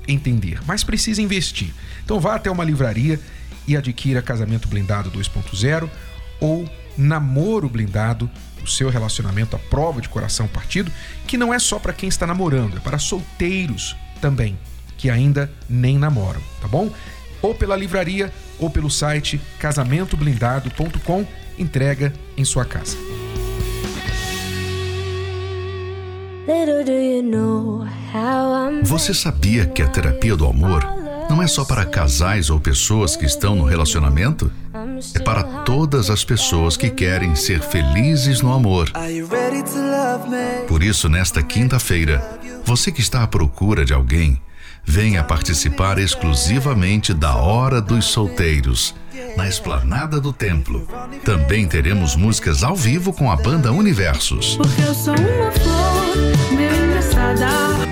entender, 0.08 0.60
mas 0.66 0.84
precisa 0.84 1.22
investir. 1.22 1.74
Então 2.04 2.20
vá 2.20 2.36
até 2.36 2.50
uma 2.50 2.64
livraria 2.64 3.20
e 3.68 3.76
adquira 3.76 4.22
Casamento 4.22 4.68
Blindado 4.68 5.12
2.0 5.12 5.90
ou 6.40 6.70
Namoro 6.98 7.70
Blindado, 7.70 8.30
o 8.64 8.68
seu 8.68 8.90
relacionamento 8.90 9.56
à 9.56 9.60
prova 9.60 10.02
de 10.02 10.10
coração 10.10 10.48
partido, 10.48 10.92
que 11.28 11.38
não 11.38 11.54
é 11.54 11.60
só 11.60 11.78
para 11.78 11.94
quem 11.94 12.10
está 12.10 12.26
namorando, 12.26 12.78
é 12.78 12.80
para 12.80 12.98
solteiros 12.98 13.96
também, 14.20 14.58
que 14.98 15.10
ainda 15.10 15.52
nem 15.70 15.98
namoram, 15.98 16.42
tá 16.62 16.68
bom? 16.68 16.92
Ou 17.42 17.54
pela 17.54 17.76
livraria 17.76 18.34
ou 18.58 18.70
pelo 18.70 18.90
site 18.90 19.40
casamentoblindado.com, 19.60 21.26
entrega 21.60 22.14
em 22.36 22.44
sua 22.44 22.66
casa. 22.66 22.98
Você 28.84 29.13
sabia 29.13 29.66
que 29.66 29.82
a 29.82 29.88
terapia 29.88 30.36
do 30.36 30.46
amor 30.48 30.82
não 31.30 31.44
é 31.44 31.48
só 31.48 31.66
para 31.66 31.86
casais 31.86 32.50
ou 32.50 32.58
pessoas 32.58 33.18
que 33.18 33.25
estão 33.25 33.54
no 33.56 33.66
relacionamento? 33.66 34.50
É 35.13 35.20
para 35.20 35.44
todas 35.63 36.10
as 36.10 36.24
pessoas 36.24 36.77
que 36.77 36.89
querem 36.89 37.36
ser 37.36 37.60
felizes 37.60 38.42
no 38.42 38.54
amor. 38.54 38.89
Por 40.68 40.82
isso, 40.82 41.10
nesta 41.10 41.44
quinta-feira, 41.44 42.24
você 42.63 42.94
que 42.94 43.01
está 43.01 43.24
à 43.24 43.27
procura 43.27 43.84
de 43.84 43.94
alguém, 43.94 44.42
venha 44.86 45.25
participar 45.25 46.00
exclusivamente 46.00 47.13
da 47.13 47.36
Hora 47.36 47.82
dos 47.82 48.06
Solteiros, 48.06 48.96
na 49.38 49.48
esplanada 49.48 50.20
do 50.20 50.34
templo. 50.34 50.86
Também 51.24 51.67
teremos 51.67 52.15
músicas 52.15 52.63
ao 52.63 52.75
vivo 52.75 53.13
com 53.13 53.32
a 53.32 53.36
banda 53.36 53.72
Universos. 53.72 54.58
Porque 54.58 54.82
eu 54.82 54.96
sou 54.96 55.13
uma 55.13 55.51
flor, 55.51 56.56
meio 56.56 56.86
engraçada. 56.86 57.48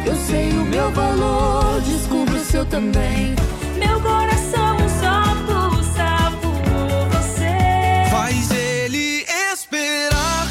Eu 0.05 0.15
sei 0.15 0.49
o 0.49 0.65
meu 0.65 0.91
valor, 0.91 1.79
descubro 1.81 2.35
o 2.35 2.43
seu 2.43 2.65
também. 2.65 3.35
Meu 3.77 4.01
coração 4.01 4.77
só 4.99 5.35
pulsa 5.45 6.31
por 6.41 7.09
você. 7.15 8.09
Faz 8.09 8.49
ele 8.49 9.23
esperar. 9.53 10.47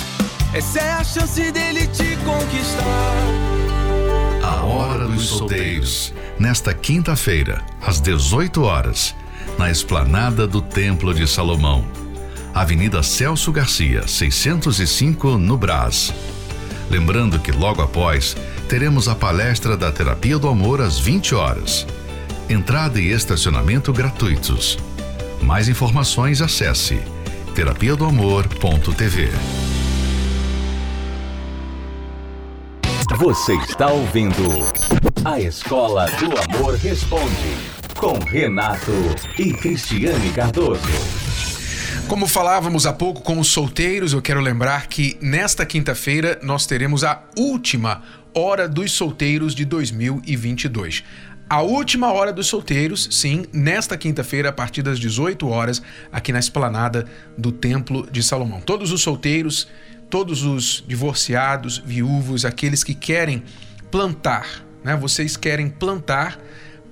Essa 0.54 0.78
é 0.78 0.90
a 0.92 1.02
chance 1.02 1.50
dele 1.50 1.88
te 1.88 2.16
conquistar. 2.18 3.14
A 4.44 4.62
Hora 4.64 5.08
dos 5.08 5.26
Solteiros, 5.26 6.14
nesta 6.38 6.72
quinta-feira, 6.72 7.62
às 7.84 8.00
18 8.00 8.62
horas, 8.62 9.14
na 9.58 9.70
esplanada 9.70 10.46
do 10.46 10.60
Templo 10.60 11.14
de 11.14 11.26
Salomão. 11.26 11.84
Avenida 12.54 13.02
Celso 13.02 13.50
Garcia, 13.50 14.06
605, 14.06 15.36
no 15.38 15.56
Brás. 15.56 16.12
Lembrando 16.88 17.38
que 17.38 17.50
logo 17.50 17.82
após 17.82 18.36
teremos 18.68 19.08
a 19.08 19.14
palestra 19.14 19.76
da 19.76 19.90
Terapia 19.90 20.38
do 20.38 20.48
Amor 20.48 20.80
às 20.80 20.98
20 20.98 21.34
horas. 21.34 21.86
Entrada 22.48 23.00
e 23.00 23.10
estacionamento 23.10 23.92
gratuitos. 23.92 24.78
Mais 25.42 25.68
informações 25.68 26.40
acesse 26.40 27.00
terapia 27.54 27.94
do 27.94 28.04
amor.tv. 28.04 29.30
Você 33.16 33.54
está 33.54 33.88
ouvindo 33.88 34.42
A 35.24 35.40
Escola 35.40 36.06
do 36.18 36.56
Amor 36.56 36.74
Responde 36.74 37.73
com 38.04 38.18
Renato 38.18 38.92
e 39.38 39.50
Cristiane 39.54 40.28
Cardoso. 40.28 40.82
Como 42.06 42.26
falávamos 42.26 42.84
há 42.84 42.92
pouco 42.92 43.22
com 43.22 43.38
os 43.38 43.48
solteiros, 43.48 44.12
eu 44.12 44.20
quero 44.20 44.42
lembrar 44.42 44.88
que 44.88 45.16
nesta 45.22 45.64
quinta-feira 45.64 46.38
nós 46.42 46.66
teremos 46.66 47.02
a 47.02 47.22
última 47.34 48.02
Hora 48.34 48.68
dos 48.68 48.92
Solteiros 48.92 49.54
de 49.54 49.64
2022. 49.64 51.02
A 51.48 51.62
última 51.62 52.12
hora 52.12 52.30
dos 52.30 52.46
solteiros, 52.46 53.08
sim, 53.10 53.46
nesta 53.50 53.96
quinta-feira, 53.96 54.50
a 54.50 54.52
partir 54.52 54.82
das 54.82 54.98
18 54.98 55.48
horas, 55.48 55.80
aqui 56.12 56.30
na 56.30 56.38
esplanada 56.38 57.06
do 57.38 57.50
Templo 57.50 58.06
de 58.10 58.22
Salomão. 58.22 58.60
Todos 58.60 58.92
os 58.92 59.00
solteiros, 59.00 59.66
todos 60.10 60.42
os 60.42 60.84
divorciados, 60.86 61.78
viúvos, 61.78 62.44
aqueles 62.44 62.84
que 62.84 62.94
querem 62.94 63.42
plantar, 63.90 64.62
né? 64.84 64.94
Vocês 64.94 65.38
querem 65.38 65.70
plantar 65.70 66.38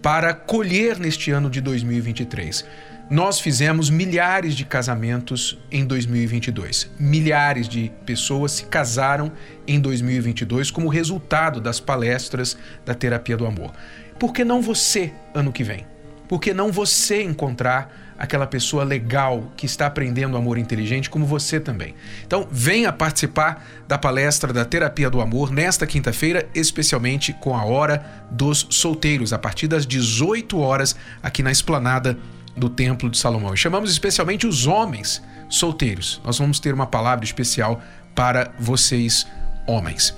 para 0.03 0.35
colher 0.35 0.99
neste 0.99 1.31
ano 1.31 1.49
de 1.49 1.61
2023. 1.61 2.67
Nós 3.09 3.39
fizemos 3.41 3.89
milhares 3.89 4.55
de 4.55 4.65
casamentos 4.65 5.59
em 5.71 5.85
2022. 5.85 6.91
Milhares 6.99 7.69
de 7.69 7.93
pessoas 8.05 8.53
se 8.53 8.65
casaram 8.65 9.31
em 9.67 9.79
2022 9.79 10.71
como 10.71 10.89
resultado 10.89 11.61
das 11.61 11.79
palestras 11.79 12.57
da 12.85 12.95
terapia 12.95 13.37
do 13.37 13.47
amor. 13.47 13.73
Por 14.19 14.33
que 14.33 14.45
não 14.45 14.61
você 14.61 15.13
ano 15.35 15.53
que 15.53 15.63
vem? 15.63 15.87
Por 16.27 16.41
que 16.41 16.53
não 16.53 16.73
você 16.73 17.23
encontrar 17.23 18.02
aquela 18.23 18.47
pessoa 18.47 18.85
legal 18.85 19.53
que 19.57 19.67
está 19.67 19.85
aprendendo 19.87 20.37
amor 20.37 20.57
inteligente 20.57 21.11
como 21.11 21.27
você 21.27 21.59
também? 21.59 21.97
Então, 22.25 22.47
venha 22.53 22.93
participar 22.93 23.67
da 23.89 23.99
palestra 23.99 24.53
da 24.53 24.65
Terapia 24.65 25.11
do 25.11 25.21
Amor 25.21 25.51
nesta 25.51 25.89
quinta-feira, 25.89 26.49
especialmente 26.55 27.33
com 27.33 27.57
a 27.57 27.65
Hora 27.65 28.25
dos 28.31 28.65
Solteiros, 28.71 29.33
a 29.33 29.39
partir 29.41 29.67
das 29.67 29.85
18 29.85 30.57
horas, 30.57 30.95
aqui 31.21 31.43
na 31.43 31.51
esplanada 31.51 32.17
do 32.57 32.71
Templo 32.71 33.11
de 33.11 33.19
Salomão. 33.19 33.55
E 33.55 33.57
chamamos 33.57 33.91
especialmente 33.91 34.47
os 34.47 34.69
homens 34.69 35.21
solteiros. 35.49 36.21
Nós 36.25 36.39
vamos 36.39 36.61
ter 36.61 36.73
uma 36.73 36.87
palavra 36.87 37.25
especial 37.25 37.83
para 38.15 38.53
vocês, 38.57 39.27
homens. 39.67 40.15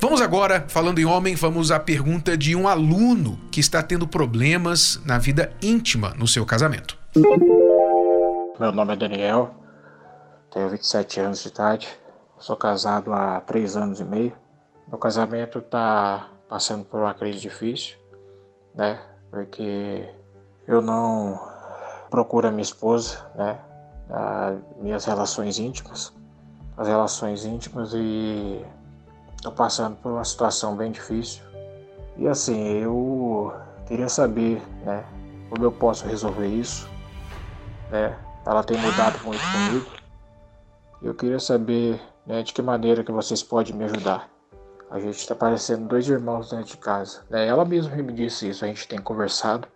Vamos 0.00 0.22
agora, 0.22 0.64
falando 0.66 0.98
em 0.98 1.04
homem, 1.04 1.34
vamos 1.34 1.70
à 1.70 1.78
pergunta 1.78 2.38
de 2.38 2.56
um 2.56 2.66
aluno 2.66 3.38
que 3.52 3.60
está 3.60 3.82
tendo 3.82 4.08
problemas 4.08 4.98
na 5.04 5.18
vida 5.18 5.52
íntima 5.60 6.14
no 6.16 6.26
seu 6.26 6.46
casamento. 6.46 7.03
Meu 8.58 8.72
nome 8.72 8.92
é 8.92 8.96
Daniel, 8.96 9.50
tenho 10.50 10.68
27 10.68 11.20
anos 11.20 11.42
de 11.42 11.48
idade, 11.48 11.88
sou 12.38 12.56
casado 12.56 13.12
há 13.12 13.40
3 13.40 13.76
anos 13.76 14.00
e 14.00 14.04
meio. 14.04 14.32
Meu 14.88 14.98
casamento 14.98 15.58
está 15.58 16.28
passando 16.48 16.84
por 16.84 17.00
uma 17.00 17.14
crise 17.14 17.40
difícil, 17.40 17.96
né? 18.74 19.00
Porque 19.30 20.08
eu 20.66 20.82
não 20.82 21.40
procuro 22.10 22.48
a 22.48 22.50
minha 22.50 22.62
esposa, 22.62 23.24
né? 23.34 23.58
As 24.10 24.58
minhas 24.80 25.04
relações 25.04 25.58
íntimas, 25.58 26.12
as 26.76 26.88
relações 26.88 27.44
íntimas 27.44 27.92
e 27.94 28.64
Estou 29.44 29.52
passando 29.52 29.94
por 29.96 30.10
uma 30.10 30.24
situação 30.24 30.74
bem 30.74 30.90
difícil. 30.90 31.42
E 32.16 32.26
assim, 32.26 32.78
eu 32.78 33.52
queria 33.86 34.08
saber, 34.08 34.62
né, 34.86 35.04
como 35.50 35.66
eu 35.66 35.70
posso 35.70 36.06
resolver 36.06 36.46
isso, 36.46 36.88
né? 37.90 38.18
Ela 38.46 38.62
tem 38.62 38.76
mudado 38.78 39.18
muito 39.24 39.40
comigo. 39.40 39.90
Eu 41.02 41.14
queria 41.14 41.38
saber, 41.38 42.00
né, 42.26 42.42
de 42.42 42.52
que 42.52 42.62
maneira 42.62 43.02
que 43.02 43.12
vocês 43.12 43.42
podem 43.42 43.74
me 43.74 43.84
ajudar. 43.84 44.28
A 44.90 44.98
gente 45.00 45.16
está 45.16 45.34
parecendo 45.34 45.88
dois 45.88 46.08
irmãos 46.08 46.50
dentro 46.50 46.66
de 46.66 46.76
casa. 46.76 47.24
Né? 47.28 47.46
Ela 47.46 47.64
mesma 47.64 47.96
me 47.96 48.12
disse 48.12 48.48
isso, 48.48 48.64
a 48.64 48.68
gente 48.68 48.86
tem 48.86 48.98
conversado, 49.00 49.66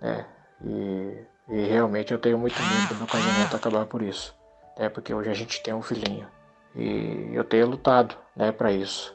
né? 0.00 0.26
E, 0.64 1.26
e 1.48 1.66
realmente 1.66 2.12
eu 2.12 2.18
tenho 2.18 2.38
muito 2.38 2.60
medo 2.60 2.88
do 2.88 2.94
meu 2.96 3.06
casamento 3.06 3.54
acabar 3.54 3.86
por 3.86 4.02
isso. 4.02 4.34
Né? 4.78 4.88
Porque 4.88 5.14
hoje 5.14 5.30
a 5.30 5.34
gente 5.34 5.62
tem 5.62 5.72
um 5.72 5.82
filhinho. 5.82 6.26
E 6.74 7.30
eu 7.32 7.44
tenho 7.44 7.68
lutado, 7.68 8.16
né, 8.34 8.50
para 8.50 8.72
isso 8.72 9.13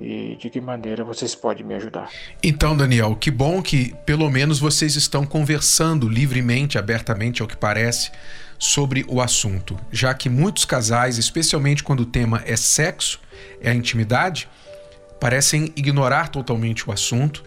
e 0.00 0.36
de 0.36 0.48
que 0.50 0.60
maneira 0.60 1.04
vocês 1.04 1.34
podem 1.34 1.64
me 1.64 1.74
ajudar. 1.74 2.10
Então, 2.42 2.76
Daniel, 2.76 3.16
que 3.16 3.30
bom 3.30 3.60
que 3.62 3.94
pelo 4.06 4.30
menos 4.30 4.58
vocês 4.58 4.96
estão 4.96 5.26
conversando 5.26 6.08
livremente, 6.08 6.78
abertamente, 6.78 7.42
ao 7.42 7.48
que 7.48 7.56
parece, 7.56 8.10
sobre 8.58 9.04
o 9.08 9.20
assunto, 9.20 9.78
já 9.92 10.12
que 10.12 10.28
muitos 10.28 10.64
casais, 10.64 11.16
especialmente 11.16 11.82
quando 11.82 12.00
o 12.00 12.06
tema 12.06 12.42
é 12.44 12.56
sexo, 12.56 13.20
é 13.60 13.70
a 13.70 13.74
intimidade, 13.74 14.48
parecem 15.20 15.72
ignorar 15.76 16.28
totalmente 16.28 16.88
o 16.88 16.92
assunto 16.92 17.44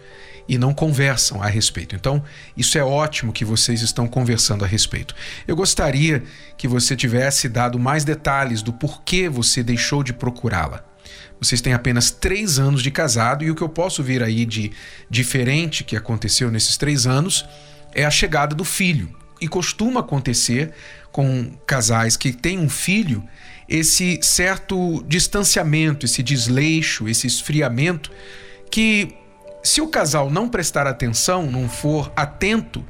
e 0.48 0.58
não 0.58 0.74
conversam 0.74 1.42
a 1.42 1.46
respeito. 1.46 1.94
Então, 1.94 2.22
isso 2.56 2.76
é 2.76 2.84
ótimo 2.84 3.32
que 3.32 3.44
vocês 3.44 3.82
estão 3.82 4.08
conversando 4.08 4.64
a 4.64 4.68
respeito. 4.68 5.14
Eu 5.46 5.54
gostaria 5.54 6.22
que 6.56 6.66
você 6.66 6.96
tivesse 6.96 7.48
dado 7.48 7.78
mais 7.78 8.04
detalhes 8.04 8.62
do 8.62 8.72
porquê 8.72 9.28
você 9.28 9.62
deixou 9.62 10.02
de 10.02 10.12
procurá-la. 10.12 10.91
Vocês 11.40 11.60
têm 11.60 11.72
apenas 11.72 12.10
três 12.10 12.58
anos 12.58 12.82
de 12.82 12.90
casado 12.90 13.44
e 13.44 13.50
o 13.50 13.54
que 13.54 13.62
eu 13.62 13.68
posso 13.68 14.02
ver 14.02 14.22
aí 14.22 14.44
de 14.44 14.72
diferente 15.10 15.84
que 15.84 15.96
aconteceu 15.96 16.50
nesses 16.50 16.76
três 16.76 17.06
anos 17.06 17.44
é 17.94 18.04
a 18.04 18.10
chegada 18.10 18.54
do 18.54 18.64
filho. 18.64 19.14
E 19.40 19.48
costuma 19.48 20.00
acontecer 20.00 20.72
com 21.10 21.50
casais 21.66 22.16
que 22.16 22.32
têm 22.32 22.58
um 22.58 22.68
filho 22.68 23.24
esse 23.68 24.20
certo 24.22 25.02
distanciamento, 25.06 26.06
esse 26.06 26.22
desleixo, 26.22 27.08
esse 27.08 27.26
esfriamento 27.26 28.10
que 28.70 29.14
se 29.62 29.80
o 29.80 29.88
casal 29.88 30.30
não 30.30 30.48
prestar 30.48 30.86
atenção, 30.86 31.50
não 31.50 31.68
for 31.68 32.12
atento 32.16 32.84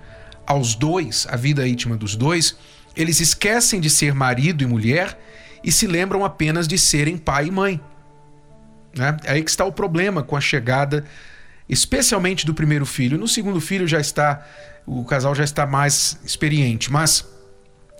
aos 0.46 0.74
dois, 0.74 1.26
a 1.30 1.36
vida 1.36 1.66
íntima 1.66 1.96
dos 1.96 2.16
dois, 2.16 2.56
eles 2.96 3.20
esquecem 3.20 3.80
de 3.80 3.90
ser 3.90 4.14
marido 4.14 4.62
e 4.62 4.66
mulher 4.66 5.18
e 5.62 5.70
se 5.70 5.86
lembram 5.86 6.24
apenas 6.24 6.66
de 6.66 6.78
serem 6.78 7.16
pai 7.16 7.46
e 7.46 7.50
mãe. 7.50 7.80
Né? 8.96 9.16
É 9.24 9.32
aí 9.32 9.42
que 9.42 9.50
está 9.50 9.64
o 9.64 9.72
problema 9.72 10.22
com 10.22 10.36
a 10.36 10.40
chegada, 10.40 11.04
especialmente 11.68 12.44
do 12.46 12.54
primeiro 12.54 12.86
filho. 12.86 13.18
No 13.18 13.28
segundo 13.28 13.60
filho 13.60 13.86
já 13.86 14.00
está, 14.00 14.46
o 14.86 15.04
casal 15.04 15.34
já 15.34 15.44
está 15.44 15.66
mais 15.66 16.18
experiente, 16.24 16.90
mas 16.90 17.24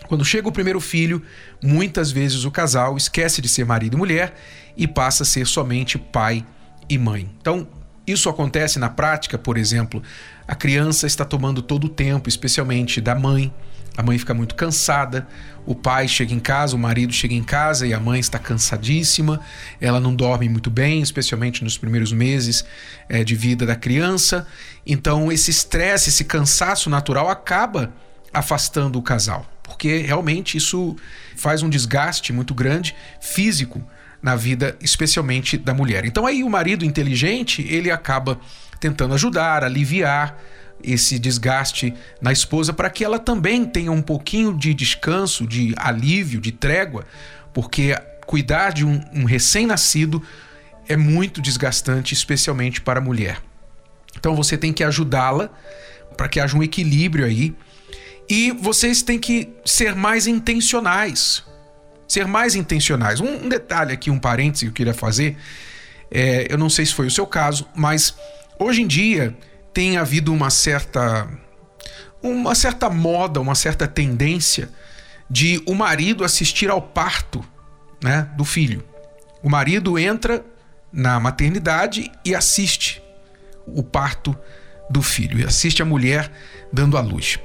quando 0.06 0.24
chega 0.24 0.48
o 0.48 0.52
primeiro 0.52 0.80
filho, 0.80 1.22
muitas 1.62 2.10
vezes 2.10 2.44
o 2.44 2.50
casal 2.50 2.96
esquece 2.96 3.40
de 3.40 3.48
ser 3.48 3.64
marido 3.64 3.96
e 3.96 3.98
mulher 3.98 4.34
e 4.76 4.86
passa 4.86 5.22
a 5.22 5.26
ser 5.26 5.46
somente 5.46 5.96
pai 5.98 6.44
e 6.88 6.98
mãe. 6.98 7.30
Então, 7.40 7.68
isso 8.06 8.28
acontece 8.28 8.78
na 8.78 8.88
prática, 8.88 9.38
por 9.38 9.56
exemplo, 9.56 10.02
a 10.46 10.54
criança 10.54 11.06
está 11.06 11.24
tomando 11.24 11.62
todo 11.62 11.84
o 11.84 11.88
tempo, 11.88 12.28
especialmente 12.28 13.00
da 13.00 13.14
mãe. 13.14 13.52
A 13.96 14.02
mãe 14.02 14.16
fica 14.16 14.32
muito 14.32 14.54
cansada, 14.54 15.26
o 15.66 15.74
pai 15.74 16.08
chega 16.08 16.32
em 16.32 16.40
casa, 16.40 16.74
o 16.74 16.78
marido 16.78 17.12
chega 17.12 17.34
em 17.34 17.42
casa 17.42 17.86
e 17.86 17.92
a 17.92 18.00
mãe 18.00 18.18
está 18.18 18.38
cansadíssima, 18.38 19.40
ela 19.80 20.00
não 20.00 20.14
dorme 20.14 20.48
muito 20.48 20.70
bem, 20.70 21.02
especialmente 21.02 21.62
nos 21.62 21.76
primeiros 21.76 22.12
meses 22.12 22.64
é, 23.08 23.22
de 23.22 23.34
vida 23.34 23.66
da 23.66 23.76
criança. 23.76 24.46
Então, 24.86 25.30
esse 25.30 25.50
estresse, 25.50 26.08
esse 26.08 26.24
cansaço 26.24 26.88
natural 26.88 27.28
acaba 27.28 27.92
afastando 28.32 28.98
o 28.98 29.02
casal, 29.02 29.46
porque 29.62 29.98
realmente 29.98 30.56
isso 30.56 30.96
faz 31.36 31.62
um 31.62 31.68
desgaste 31.68 32.32
muito 32.32 32.54
grande 32.54 32.96
físico 33.20 33.82
na 34.22 34.34
vida, 34.36 34.76
especialmente 34.80 35.58
da 35.58 35.74
mulher. 35.74 36.06
Então, 36.06 36.26
aí 36.26 36.42
o 36.42 36.48
marido 36.48 36.84
inteligente 36.84 37.60
ele 37.68 37.90
acaba 37.90 38.40
tentando 38.80 39.14
ajudar, 39.14 39.64
aliviar 39.64 40.38
esse 40.82 41.18
desgaste 41.18 41.94
na 42.20 42.32
esposa 42.32 42.72
para 42.72 42.90
que 42.90 43.04
ela 43.04 43.18
também 43.18 43.64
tenha 43.64 43.92
um 43.92 44.02
pouquinho 44.02 44.56
de 44.56 44.74
descanso, 44.74 45.46
de 45.46 45.74
alívio, 45.76 46.40
de 46.40 46.52
trégua, 46.52 47.04
porque 47.52 47.94
cuidar 48.26 48.72
de 48.72 48.84
um, 48.84 49.00
um 49.12 49.24
recém-nascido 49.24 50.22
é 50.88 50.96
muito 50.96 51.40
desgastante, 51.40 52.14
especialmente 52.14 52.80
para 52.80 53.00
a 53.00 53.02
mulher. 53.02 53.40
Então 54.16 54.34
você 54.34 54.56
tem 54.56 54.72
que 54.72 54.84
ajudá-la 54.84 55.50
para 56.16 56.28
que 56.28 56.40
haja 56.40 56.56
um 56.56 56.62
equilíbrio 56.62 57.24
aí. 57.24 57.54
E 58.28 58.50
vocês 58.52 59.02
têm 59.02 59.18
que 59.18 59.50
ser 59.64 59.94
mais 59.94 60.26
intencionais. 60.26 61.44
Ser 62.06 62.26
mais 62.26 62.54
intencionais. 62.54 63.20
Um, 63.20 63.48
detalhe 63.48 63.92
aqui, 63.92 64.10
um 64.10 64.18
parêntese 64.18 64.64
que 64.64 64.70
eu 64.70 64.74
queria 64.74 64.94
fazer. 64.94 65.36
É, 66.10 66.46
eu 66.50 66.58
não 66.58 66.68
sei 66.68 66.84
se 66.84 66.94
foi 66.94 67.06
o 67.06 67.10
seu 67.10 67.26
caso, 67.26 67.66
mas 67.74 68.14
Hoje 68.62 68.80
em 68.80 68.86
dia 68.86 69.34
tem 69.72 69.96
havido 69.96 70.32
uma 70.32 70.50
certa 70.50 71.28
uma 72.22 72.54
certa 72.54 72.88
moda, 72.88 73.40
uma 73.40 73.54
certa 73.54 73.88
tendência 73.88 74.70
de 75.28 75.60
o 75.66 75.74
marido 75.74 76.24
assistir 76.24 76.70
ao 76.70 76.80
parto, 76.80 77.44
né, 78.02 78.28
do 78.36 78.44
filho. 78.44 78.84
O 79.42 79.50
marido 79.50 79.98
entra 79.98 80.44
na 80.92 81.18
maternidade 81.18 82.12
e 82.24 82.34
assiste 82.34 83.02
o 83.66 83.82
parto 83.82 84.36
do 84.88 85.02
filho, 85.02 85.40
e 85.40 85.44
assiste 85.44 85.82
a 85.82 85.84
mulher 85.84 86.30
dando 86.72 86.96
à 86.96 87.00
luz. 87.00 87.38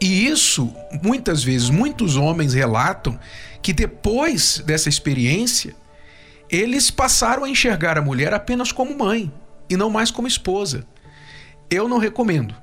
E 0.00 0.26
isso, 0.26 0.72
muitas 1.02 1.42
vezes, 1.42 1.70
muitos 1.70 2.16
homens 2.16 2.52
relatam 2.52 3.18
que 3.62 3.72
depois 3.72 4.62
dessa 4.66 4.88
experiência, 4.88 5.74
eles 6.50 6.90
passaram 6.90 7.44
a 7.44 7.48
enxergar 7.48 7.96
a 7.96 8.02
mulher 8.02 8.34
apenas 8.34 8.70
como 8.70 8.96
mãe, 8.96 9.32
e 9.68 9.76
não 9.76 9.88
mais 9.88 10.10
como 10.10 10.28
esposa. 10.28 10.86
Eu 11.70 11.88
não 11.88 11.98
recomendo. 11.98 12.54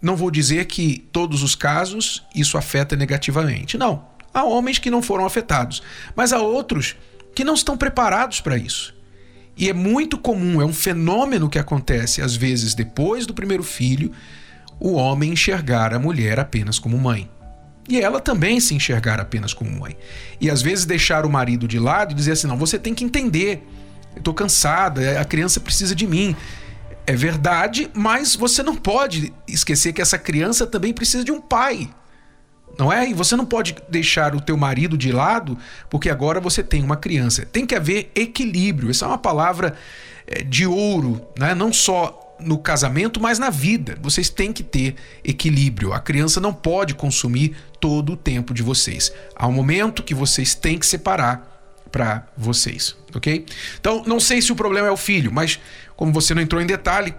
Não 0.00 0.16
vou 0.16 0.30
dizer 0.30 0.64
que 0.66 1.06
todos 1.12 1.42
os 1.42 1.54
casos 1.54 2.24
isso 2.34 2.56
afeta 2.56 2.96
negativamente. 2.96 3.76
Não. 3.76 4.08
Há 4.32 4.44
homens 4.44 4.78
que 4.78 4.90
não 4.90 5.02
foram 5.02 5.26
afetados, 5.26 5.82
mas 6.14 6.32
há 6.32 6.38
outros 6.38 6.96
que 7.34 7.44
não 7.44 7.54
estão 7.54 7.76
preparados 7.76 8.40
para 8.40 8.56
isso. 8.56 8.94
E 9.56 9.68
é 9.68 9.72
muito 9.72 10.16
comum, 10.16 10.62
é 10.62 10.64
um 10.64 10.72
fenômeno 10.72 11.50
que 11.50 11.58
acontece 11.58 12.22
às 12.22 12.36
vezes 12.36 12.74
depois 12.74 13.26
do 13.26 13.34
primeiro 13.34 13.62
filho, 13.62 14.12
o 14.78 14.92
homem 14.92 15.32
enxergar 15.32 15.92
a 15.92 15.98
mulher 15.98 16.38
apenas 16.38 16.78
como 16.78 16.96
mãe. 16.96 17.28
E 17.88 18.00
ela 18.00 18.20
também 18.20 18.60
se 18.60 18.74
enxergar 18.74 19.20
apenas 19.20 19.52
como 19.52 19.70
mãe. 19.70 19.96
E 20.40 20.48
às 20.48 20.62
vezes 20.62 20.86
deixar 20.86 21.26
o 21.26 21.30
marido 21.30 21.66
de 21.66 21.78
lado 21.78 22.12
e 22.12 22.14
dizer 22.14 22.32
assim: 22.32 22.46
não, 22.46 22.56
você 22.56 22.78
tem 22.78 22.94
que 22.94 23.04
entender 23.04 23.66
eu 24.14 24.22
tô 24.22 24.34
cansada, 24.34 25.20
a 25.20 25.24
criança 25.24 25.60
precisa 25.60 25.94
de 25.94 26.06
mim. 26.06 26.34
É 27.06 27.14
verdade, 27.16 27.90
mas 27.94 28.36
você 28.36 28.62
não 28.62 28.76
pode 28.76 29.32
esquecer 29.46 29.92
que 29.92 30.02
essa 30.02 30.18
criança 30.18 30.66
também 30.66 30.92
precisa 30.92 31.24
de 31.24 31.32
um 31.32 31.40
pai. 31.40 31.90
Não 32.78 32.92
é? 32.92 33.08
E 33.08 33.14
você 33.14 33.36
não 33.36 33.44
pode 33.44 33.74
deixar 33.88 34.34
o 34.34 34.40
teu 34.40 34.56
marido 34.56 34.96
de 34.96 35.10
lado 35.12 35.58
porque 35.88 36.08
agora 36.08 36.40
você 36.40 36.62
tem 36.62 36.82
uma 36.82 36.96
criança. 36.96 37.44
Tem 37.44 37.66
que 37.66 37.74
haver 37.74 38.10
equilíbrio. 38.14 38.90
Essa 38.90 39.04
é 39.04 39.08
uma 39.08 39.18
palavra 39.18 39.74
é, 40.26 40.42
de 40.42 40.66
ouro, 40.66 41.20
né? 41.38 41.54
não 41.54 41.72
só 41.72 42.36
no 42.40 42.56
casamento, 42.58 43.20
mas 43.20 43.38
na 43.38 43.50
vida. 43.50 43.98
Vocês 44.00 44.30
têm 44.30 44.52
que 44.52 44.62
ter 44.62 44.94
equilíbrio. 45.22 45.92
A 45.92 46.00
criança 46.00 46.40
não 46.40 46.54
pode 46.54 46.94
consumir 46.94 47.54
todo 47.78 48.14
o 48.14 48.16
tempo 48.16 48.54
de 48.54 48.62
vocês. 48.62 49.12
Há 49.36 49.46
um 49.46 49.52
momento 49.52 50.02
que 50.02 50.14
vocês 50.14 50.54
têm 50.54 50.78
que 50.78 50.86
separar 50.86 51.49
para 51.90 52.26
vocês, 52.36 52.96
ok? 53.14 53.44
Então, 53.78 54.02
não 54.06 54.20
sei 54.20 54.40
se 54.40 54.52
o 54.52 54.56
problema 54.56 54.88
é 54.88 54.90
o 54.90 54.96
filho, 54.96 55.32
mas 55.32 55.58
como 55.96 56.12
você 56.12 56.34
não 56.34 56.42
entrou 56.42 56.60
em 56.60 56.66
detalhe, 56.66 57.14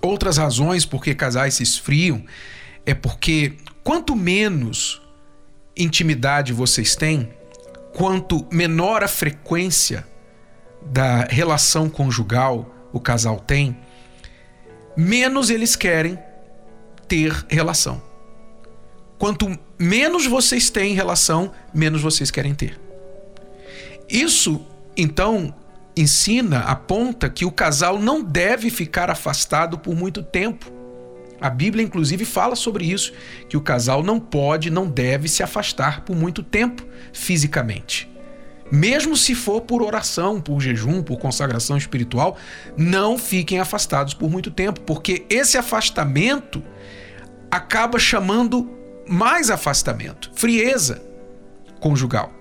outras 0.00 0.36
razões 0.36 0.84
por 0.84 1.02
que 1.02 1.14
casais 1.14 1.54
se 1.54 1.62
esfriam 1.62 2.24
é 2.86 2.94
porque 2.94 3.54
quanto 3.82 4.14
menos 4.14 5.02
intimidade 5.76 6.52
vocês 6.52 6.94
têm, 6.94 7.30
quanto 7.94 8.46
menor 8.52 9.02
a 9.02 9.08
frequência 9.08 10.06
da 10.82 11.24
relação 11.24 11.88
conjugal 11.88 12.74
o 12.92 13.00
casal 13.00 13.40
tem, 13.40 13.76
menos 14.96 15.50
eles 15.50 15.76
querem 15.76 16.18
ter 17.06 17.32
relação. 17.48 18.02
Quanto 19.18 19.58
menos 19.78 20.26
vocês 20.26 20.70
têm 20.70 20.94
relação, 20.94 21.52
menos 21.74 22.02
vocês 22.02 22.30
querem 22.30 22.54
ter. 22.54 22.87
Isso, 24.08 24.64
então, 24.96 25.54
ensina, 25.96 26.60
aponta 26.60 27.28
que 27.28 27.44
o 27.44 27.52
casal 27.52 27.98
não 27.98 28.22
deve 28.22 28.70
ficar 28.70 29.10
afastado 29.10 29.78
por 29.78 29.94
muito 29.94 30.22
tempo. 30.22 30.72
A 31.40 31.50
Bíblia, 31.50 31.84
inclusive, 31.84 32.24
fala 32.24 32.56
sobre 32.56 32.86
isso: 32.86 33.12
que 33.48 33.56
o 33.56 33.60
casal 33.60 34.02
não 34.02 34.18
pode, 34.18 34.70
não 34.70 34.88
deve 34.88 35.28
se 35.28 35.42
afastar 35.42 36.02
por 36.02 36.16
muito 36.16 36.42
tempo 36.42 36.84
fisicamente. 37.12 38.10
Mesmo 38.70 39.16
se 39.16 39.34
for 39.34 39.62
por 39.62 39.82
oração, 39.82 40.40
por 40.40 40.60
jejum, 40.60 41.02
por 41.02 41.18
consagração 41.18 41.76
espiritual, 41.76 42.36
não 42.76 43.16
fiquem 43.16 43.60
afastados 43.60 44.12
por 44.12 44.30
muito 44.30 44.50
tempo, 44.50 44.80
porque 44.82 45.24
esse 45.30 45.56
afastamento 45.56 46.62
acaba 47.50 47.98
chamando 47.98 48.70
mais 49.08 49.48
afastamento, 49.48 50.30
frieza 50.34 51.02
conjugal. 51.80 52.37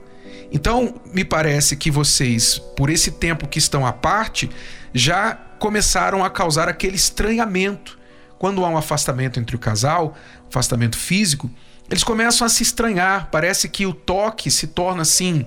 Então, 0.51 0.95
me 1.13 1.25
parece 1.25 1.75
que 1.75 1.91
vocês, 1.91 2.57
por 2.75 2.89
esse 2.89 3.11
tempo 3.11 3.47
que 3.47 3.59
estão 3.59 3.85
à 3.85 3.91
parte, 3.91 4.49
já 4.93 5.33
começaram 5.59 6.23
a 6.23 6.29
causar 6.29 6.69
aquele 6.69 6.95
estranhamento. 6.95 7.97
Quando 8.37 8.63
há 8.63 8.69
um 8.69 8.77
afastamento 8.77 9.39
entre 9.39 9.55
o 9.55 9.59
casal, 9.59 10.15
afastamento 10.47 10.97
físico, 10.97 11.49
eles 11.89 12.03
começam 12.03 12.45
a 12.45 12.49
se 12.49 12.63
estranhar. 12.63 13.29
Parece 13.31 13.67
que 13.67 13.85
o 13.85 13.93
toque 13.93 14.51
se 14.51 14.67
torna 14.67 15.01
assim 15.01 15.45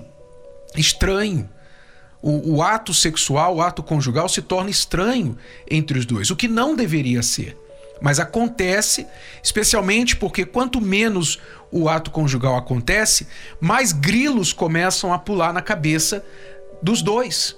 estranho. 0.75 1.49
O, 2.21 2.57
o, 2.57 2.63
ato 2.63 2.93
sexual, 2.93 3.55
o 3.55 3.61
ato 3.61 3.81
conjugal 3.81 4.29
se 4.29 4.41
torna 4.41 4.69
estranho 4.69 5.35
entre 5.69 5.97
os 5.97 6.05
dois, 6.05 6.29
o 6.29 6.35
que 6.35 6.47
não 6.47 6.75
deveria 6.75 7.23
ser. 7.23 7.57
Mas 8.01 8.19
acontece, 8.19 9.05
especialmente 9.43 10.15
porque 10.15 10.43
quanto 10.43 10.81
menos 10.81 11.39
o 11.71 11.87
ato 11.87 12.09
conjugal 12.09 12.57
acontece, 12.57 13.27
mais 13.59 13.93
grilos 13.93 14.51
começam 14.51 15.13
a 15.13 15.19
pular 15.19 15.53
na 15.53 15.61
cabeça 15.61 16.25
dos 16.81 17.01
dois. 17.03 17.55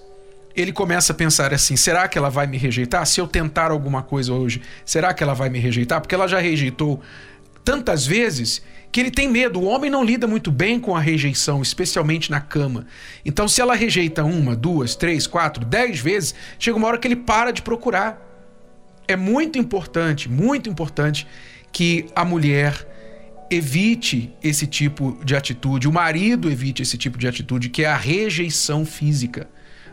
Ele 0.55 0.73
começa 0.73 1.13
a 1.13 1.15
pensar 1.15 1.53
assim: 1.53 1.75
será 1.75 2.07
que 2.07 2.17
ela 2.17 2.29
vai 2.29 2.45
me 2.45 2.57
rejeitar? 2.57 3.05
Se 3.07 3.21
eu 3.21 3.27
tentar 3.27 3.71
alguma 3.71 4.03
coisa 4.03 4.33
hoje, 4.33 4.61
será 4.85 5.13
que 5.13 5.23
ela 5.23 5.33
vai 5.33 5.49
me 5.49 5.59
rejeitar? 5.59 6.01
Porque 6.01 6.13
ela 6.13 6.27
já 6.27 6.39
rejeitou 6.39 7.01
tantas 7.63 8.05
vezes 8.05 8.61
que 8.91 8.99
ele 8.99 9.09
tem 9.09 9.27
medo. 9.27 9.59
O 9.59 9.63
homem 9.63 9.89
não 9.89 10.03
lida 10.03 10.27
muito 10.27 10.51
bem 10.51 10.79
com 10.79 10.95
a 10.95 10.99
rejeição, 10.99 11.61
especialmente 11.61 12.29
na 12.29 12.39
cama. 12.39 12.85
Então, 13.25 13.47
se 13.47 13.61
ela 13.61 13.73
rejeita 13.73 14.23
uma, 14.23 14.55
duas, 14.55 14.95
três, 14.95 15.25
quatro, 15.25 15.65
dez 15.65 15.99
vezes, 15.99 16.35
chega 16.59 16.77
uma 16.77 16.87
hora 16.87 16.97
que 16.99 17.07
ele 17.07 17.15
para 17.15 17.51
de 17.51 17.63
procurar 17.63 18.32
é 19.07 19.15
muito 19.15 19.59
importante, 19.59 20.29
muito 20.29 20.69
importante 20.69 21.27
que 21.71 22.05
a 22.15 22.23
mulher 22.23 22.87
evite 23.49 24.33
esse 24.41 24.65
tipo 24.65 25.17
de 25.23 25.35
atitude, 25.35 25.87
o 25.87 25.91
marido 25.91 26.49
evite 26.49 26.81
esse 26.81 26.97
tipo 26.97 27.17
de 27.17 27.27
atitude, 27.27 27.69
que 27.69 27.83
é 27.83 27.87
a 27.87 27.97
rejeição 27.97 28.85
física. 28.85 29.47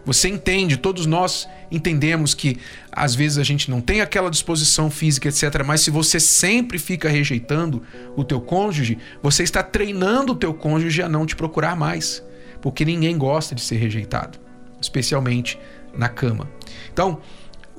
Você 0.04 0.28
entende, 0.28 0.78
todos 0.78 1.04
nós 1.04 1.46
entendemos 1.70 2.32
que 2.32 2.58
às 2.90 3.14
vezes 3.14 3.36
a 3.36 3.44
gente 3.44 3.70
não 3.70 3.80
tem 3.80 4.00
aquela 4.00 4.30
disposição 4.30 4.90
física, 4.90 5.28
etc. 5.28 5.62
Mas 5.64 5.82
se 5.82 5.90
você 5.90 6.18
sempre 6.18 6.78
fica 6.78 7.08
rejeitando 7.08 7.82
o 8.16 8.24
teu 8.24 8.40
cônjuge, 8.40 8.96
você 9.22 9.42
está 9.42 9.62
treinando 9.62 10.32
o 10.32 10.36
teu 10.36 10.54
cônjuge 10.54 11.02
a 11.02 11.08
não 11.08 11.26
te 11.26 11.36
procurar 11.36 11.76
mais, 11.76 12.24
porque 12.62 12.84
ninguém 12.84 13.16
gosta 13.18 13.54
de 13.54 13.60
ser 13.60 13.76
rejeitado, 13.76 14.38
especialmente 14.80 15.58
na 15.94 16.08
cama. 16.08 16.48
Então, 16.92 17.20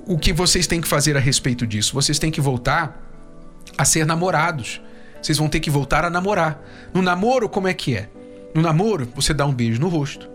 o 0.05 0.17
que 0.17 0.33
vocês 0.33 0.67
têm 0.67 0.81
que 0.81 0.87
fazer 0.87 1.15
a 1.15 1.19
respeito 1.19 1.65
disso? 1.65 1.93
Vocês 1.93 2.19
têm 2.19 2.31
que 2.31 2.41
voltar 2.41 3.01
a 3.77 3.85
ser 3.85 4.05
namorados. 4.05 4.81
Vocês 5.21 5.37
vão 5.37 5.47
ter 5.47 5.59
que 5.59 5.69
voltar 5.69 6.03
a 6.03 6.09
namorar. 6.09 6.61
No 6.93 7.01
namoro, 7.01 7.47
como 7.47 7.67
é 7.67 7.73
que 7.73 7.95
é? 7.95 8.09
No 8.53 8.61
namoro, 8.61 9.07
você 9.15 9.33
dá 9.33 9.45
um 9.45 9.53
beijo 9.53 9.79
no 9.79 9.87
rosto, 9.87 10.29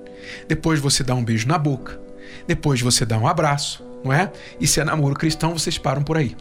depois 0.49 0.81
você 0.81 1.05
dá 1.05 1.15
um 1.15 1.23
beijo 1.23 1.47
na 1.47 1.59
boca, 1.59 2.01
depois 2.47 2.81
você 2.81 3.05
dá 3.05 3.19
um 3.19 3.27
abraço, 3.27 3.85
não 4.03 4.13
é? 4.13 4.33
E 4.59 4.67
se 4.67 4.81
é 4.81 4.85
namoro 4.85 5.15
cristão, 5.15 5.53
vocês 5.53 5.77
param 5.77 6.03
por 6.03 6.17
aí. 6.17 6.35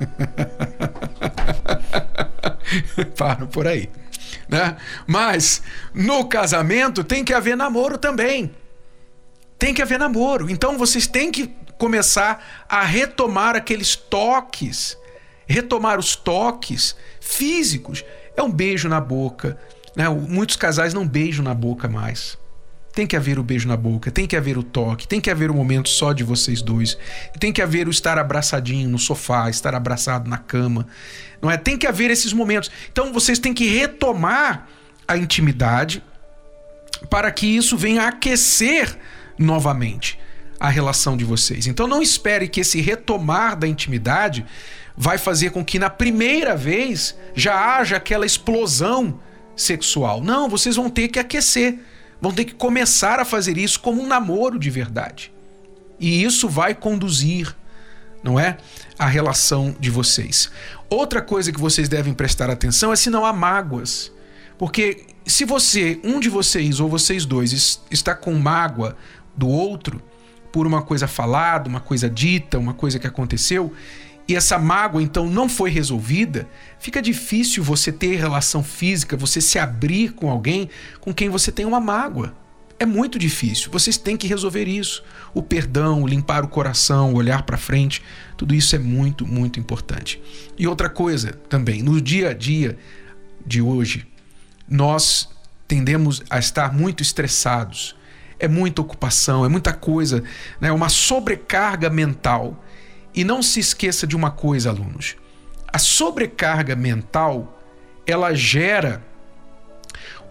param 3.16 3.48
por 3.48 3.66
aí. 3.66 3.90
Né? 4.48 4.76
Mas 5.06 5.62
no 5.92 6.24
casamento 6.26 7.02
tem 7.02 7.24
que 7.24 7.34
haver 7.34 7.56
namoro 7.56 7.98
também. 7.98 8.52
Tem 9.58 9.74
que 9.74 9.82
haver 9.82 9.98
namoro. 9.98 10.48
Então 10.48 10.78
vocês 10.78 11.06
têm 11.06 11.32
que 11.32 11.52
começar 11.80 12.66
a 12.68 12.82
retomar 12.84 13.56
aqueles 13.56 13.96
toques, 13.96 14.98
retomar 15.46 15.98
os 15.98 16.14
toques 16.14 16.94
físicos. 17.20 18.04
É 18.36 18.42
um 18.42 18.52
beijo 18.52 18.86
na 18.86 19.00
boca. 19.00 19.58
Né? 19.96 20.06
Muitos 20.08 20.56
casais 20.56 20.92
não 20.92 21.08
beijam 21.08 21.42
na 21.42 21.54
boca 21.54 21.88
mais. 21.88 22.38
Tem 22.92 23.06
que 23.06 23.16
haver 23.16 23.38
o 23.38 23.42
beijo 23.42 23.66
na 23.66 23.78
boca, 23.78 24.10
tem 24.10 24.26
que 24.26 24.36
haver 24.36 24.58
o 24.58 24.62
toque, 24.62 25.08
tem 25.08 25.20
que 25.20 25.30
haver 25.30 25.50
o 25.50 25.54
momento 25.54 25.88
só 25.88 26.12
de 26.12 26.24
vocês 26.24 26.60
dois, 26.60 26.98
tem 27.38 27.52
que 27.52 27.62
haver 27.62 27.86
o 27.86 27.90
estar 27.90 28.18
abraçadinho 28.18 28.88
no 28.88 28.98
sofá, 28.98 29.48
estar 29.48 29.74
abraçado 29.76 30.28
na 30.28 30.36
cama, 30.36 30.86
não 31.40 31.48
é? 31.48 31.56
Tem 31.56 31.78
que 31.78 31.86
haver 31.86 32.10
esses 32.10 32.32
momentos. 32.32 32.68
Então 32.90 33.12
vocês 33.12 33.38
têm 33.38 33.54
que 33.54 33.68
retomar 33.68 34.66
a 35.06 35.16
intimidade 35.16 36.02
para 37.08 37.30
que 37.30 37.46
isso 37.46 37.76
venha 37.76 38.08
aquecer 38.08 38.98
novamente 39.38 40.18
a 40.60 40.68
relação 40.68 41.16
de 41.16 41.24
vocês. 41.24 41.66
Então 41.66 41.88
não 41.88 42.02
espere 42.02 42.46
que 42.46 42.60
esse 42.60 42.80
retomar 42.80 43.58
da 43.58 43.66
intimidade 43.66 44.46
vai 44.96 45.16
fazer 45.16 45.50
com 45.50 45.64
que 45.64 45.78
na 45.78 45.88
primeira 45.88 46.54
vez 46.54 47.16
já 47.34 47.76
haja 47.78 47.96
aquela 47.96 48.26
explosão 48.26 49.18
sexual. 49.56 50.22
Não, 50.22 50.48
vocês 50.48 50.76
vão 50.76 50.90
ter 50.90 51.08
que 51.08 51.18
aquecer 51.18 51.78
vão 52.20 52.32
ter 52.32 52.44
que 52.44 52.54
começar 52.54 53.18
a 53.18 53.24
fazer 53.24 53.56
isso 53.56 53.80
como 53.80 54.02
um 54.02 54.06
namoro 54.06 54.58
de 54.58 54.68
verdade. 54.68 55.32
E 55.98 56.22
isso 56.22 56.48
vai 56.48 56.74
conduzir, 56.74 57.54
não 58.22 58.38
é? 58.38 58.58
A 58.98 59.06
relação 59.06 59.74
de 59.80 59.90
vocês. 59.90 60.50
Outra 60.88 61.22
coisa 61.22 61.52
que 61.52 61.60
vocês 61.60 61.88
devem 61.88 62.12
prestar 62.12 62.50
atenção 62.50 62.92
é 62.92 62.96
se 62.96 63.10
não 63.10 63.24
há 63.24 63.32
mágoas. 63.32 64.12
Porque 64.58 65.06
se 65.26 65.44
você, 65.44 65.98
um 66.04 66.20
de 66.20 66.28
vocês 66.28 66.80
ou 66.80 66.88
vocês 66.88 67.24
dois, 67.24 67.80
está 67.90 68.14
com 68.14 68.34
mágoa 68.34 68.96
do 69.34 69.48
outro 69.48 70.02
por 70.52 70.66
uma 70.66 70.82
coisa 70.82 71.06
falada, 71.06 71.68
uma 71.68 71.80
coisa 71.80 72.08
dita, 72.08 72.58
uma 72.58 72.74
coisa 72.74 72.98
que 72.98 73.06
aconteceu, 73.06 73.72
e 74.26 74.36
essa 74.36 74.58
mágoa 74.58 75.02
então 75.02 75.28
não 75.28 75.48
foi 75.48 75.70
resolvida, 75.70 76.48
fica 76.78 77.02
difícil 77.02 77.64
você 77.64 77.90
ter 77.90 78.14
relação 78.14 78.62
física, 78.62 79.16
você 79.16 79.40
se 79.40 79.58
abrir 79.58 80.12
com 80.12 80.30
alguém 80.30 80.70
com 81.00 81.12
quem 81.12 81.28
você 81.28 81.50
tem 81.50 81.66
uma 81.66 81.80
mágoa. 81.80 82.32
É 82.78 82.86
muito 82.86 83.18
difícil. 83.18 83.70
Vocês 83.70 83.98
têm 83.98 84.16
que 84.16 84.26
resolver 84.26 84.66
isso. 84.66 85.02
O 85.34 85.42
perdão, 85.42 86.06
limpar 86.06 86.44
o 86.44 86.48
coração, 86.48 87.12
olhar 87.12 87.42
para 87.42 87.58
frente, 87.58 88.02
tudo 88.38 88.54
isso 88.54 88.74
é 88.74 88.78
muito, 88.78 89.26
muito 89.26 89.60
importante. 89.60 90.22
E 90.56 90.66
outra 90.66 90.88
coisa 90.88 91.32
também, 91.48 91.82
no 91.82 92.00
dia 92.00 92.30
a 92.30 92.32
dia 92.32 92.78
de 93.44 93.60
hoje, 93.60 94.06
nós 94.66 95.28
tendemos 95.68 96.22
a 96.30 96.38
estar 96.38 96.72
muito 96.72 97.02
estressados. 97.02 97.94
É 98.40 98.48
muita 98.48 98.80
ocupação, 98.80 99.44
é 99.44 99.48
muita 99.48 99.72
coisa, 99.72 100.24
né? 100.60 100.68
É 100.68 100.72
uma 100.72 100.88
sobrecarga 100.88 101.88
mental. 101.88 102.64
E 103.14 103.22
não 103.22 103.42
se 103.42 103.60
esqueça 103.60 104.06
de 104.06 104.16
uma 104.16 104.30
coisa, 104.30 104.70
alunos. 104.70 105.16
A 105.72 105.78
sobrecarga 105.78 106.74
mental, 106.74 107.60
ela 108.06 108.34
gera 108.34 109.04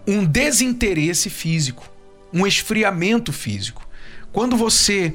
um 0.06 0.24
desinteresse 0.24 1.30
físico, 1.30 1.88
um 2.32 2.46
esfriamento 2.46 3.32
físico. 3.32 3.86
Quando 4.32 4.56
você 4.56 5.14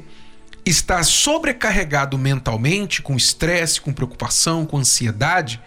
está 0.64 1.02
sobrecarregado 1.02 2.18
mentalmente, 2.18 3.02
com 3.02 3.16
estresse, 3.16 3.80
com 3.80 3.92
preocupação, 3.92 4.66
com 4.66 4.78
ansiedade, 4.78 5.60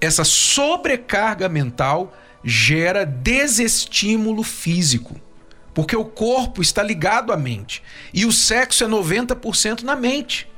essa 0.00 0.24
sobrecarga 0.24 1.48
mental 1.48 2.16
gera 2.42 3.04
desestímulo 3.04 4.42
físico, 4.42 5.20
porque 5.78 5.94
o 5.94 6.04
corpo 6.04 6.60
está 6.60 6.82
ligado 6.82 7.32
à 7.32 7.36
mente 7.36 7.84
e 8.12 8.26
o 8.26 8.32
sexo 8.32 8.82
é 8.82 8.88
90% 8.88 9.84
na 9.84 9.94
mente. 9.94 10.50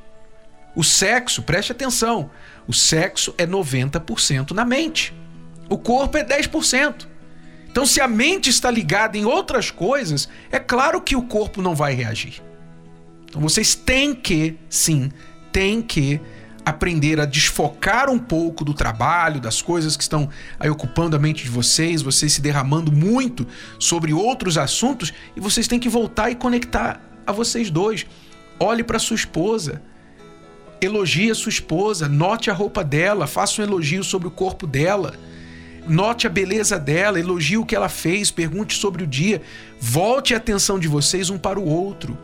O 0.75 0.83
sexo, 0.83 1.43
preste 1.43 1.71
atenção, 1.71 2.31
o 2.67 2.73
sexo 2.73 3.31
é 3.37 3.45
90% 3.45 4.49
na 4.49 4.65
mente. 4.65 5.13
O 5.69 5.77
corpo 5.77 6.17
é 6.17 6.23
10%. 6.23 7.05
Então, 7.69 7.85
se 7.85 8.01
a 8.01 8.07
mente 8.07 8.49
está 8.49 8.71
ligada 8.71 9.15
em 9.15 9.23
outras 9.23 9.69
coisas, 9.69 10.27
é 10.51 10.57
claro 10.57 10.99
que 10.99 11.15
o 11.15 11.21
corpo 11.21 11.61
não 11.61 11.75
vai 11.75 11.93
reagir. 11.93 12.41
Então, 13.25 13.39
vocês 13.39 13.75
têm 13.75 14.15
que, 14.15 14.57
sim, 14.71 15.11
têm 15.51 15.83
que 15.83 16.19
aprender 16.65 17.19
a 17.19 17.25
desfocar 17.25 18.09
um 18.09 18.19
pouco 18.19 18.63
do 18.63 18.73
trabalho, 18.73 19.39
das 19.39 19.61
coisas 19.61 19.97
que 19.97 20.03
estão 20.03 20.29
aí 20.59 20.69
ocupando 20.69 21.15
a 21.15 21.19
mente 21.19 21.43
de 21.43 21.49
vocês, 21.49 22.01
vocês 22.01 22.33
se 22.33 22.41
derramando 22.41 22.91
muito 22.91 23.47
sobre 23.79 24.13
outros 24.13 24.57
assuntos 24.57 25.13
e 25.35 25.39
vocês 25.39 25.67
têm 25.67 25.79
que 25.79 25.89
voltar 25.89 26.29
e 26.29 26.35
conectar 26.35 27.01
a 27.25 27.31
vocês 27.31 27.69
dois. 27.69 28.05
Olhe 28.59 28.83
para 28.83 28.99
sua 28.99 29.15
esposa, 29.15 29.81
Elogie 30.81 31.29
a 31.29 31.35
sua 31.35 31.51
esposa, 31.51 32.09
note 32.09 32.49
a 32.49 32.53
roupa 32.55 32.83
dela, 32.83 33.27
faça 33.27 33.61
um 33.61 33.65
elogio 33.65 34.03
sobre 34.03 34.27
o 34.27 34.31
corpo 34.31 34.65
dela. 34.65 35.13
Note 35.87 36.25
a 36.25 36.29
beleza 36.29 36.79
dela, 36.79 37.19
elogie 37.19 37.57
o 37.57 37.65
que 37.65 37.75
ela 37.75 37.87
fez, 37.87 38.31
pergunte 38.31 38.75
sobre 38.75 39.03
o 39.03 39.07
dia. 39.07 39.43
Volte 39.79 40.33
a 40.33 40.37
atenção 40.37 40.79
de 40.79 40.87
vocês 40.87 41.29
um 41.29 41.37
para 41.37 41.59
o 41.59 41.65
outro, 41.65 42.17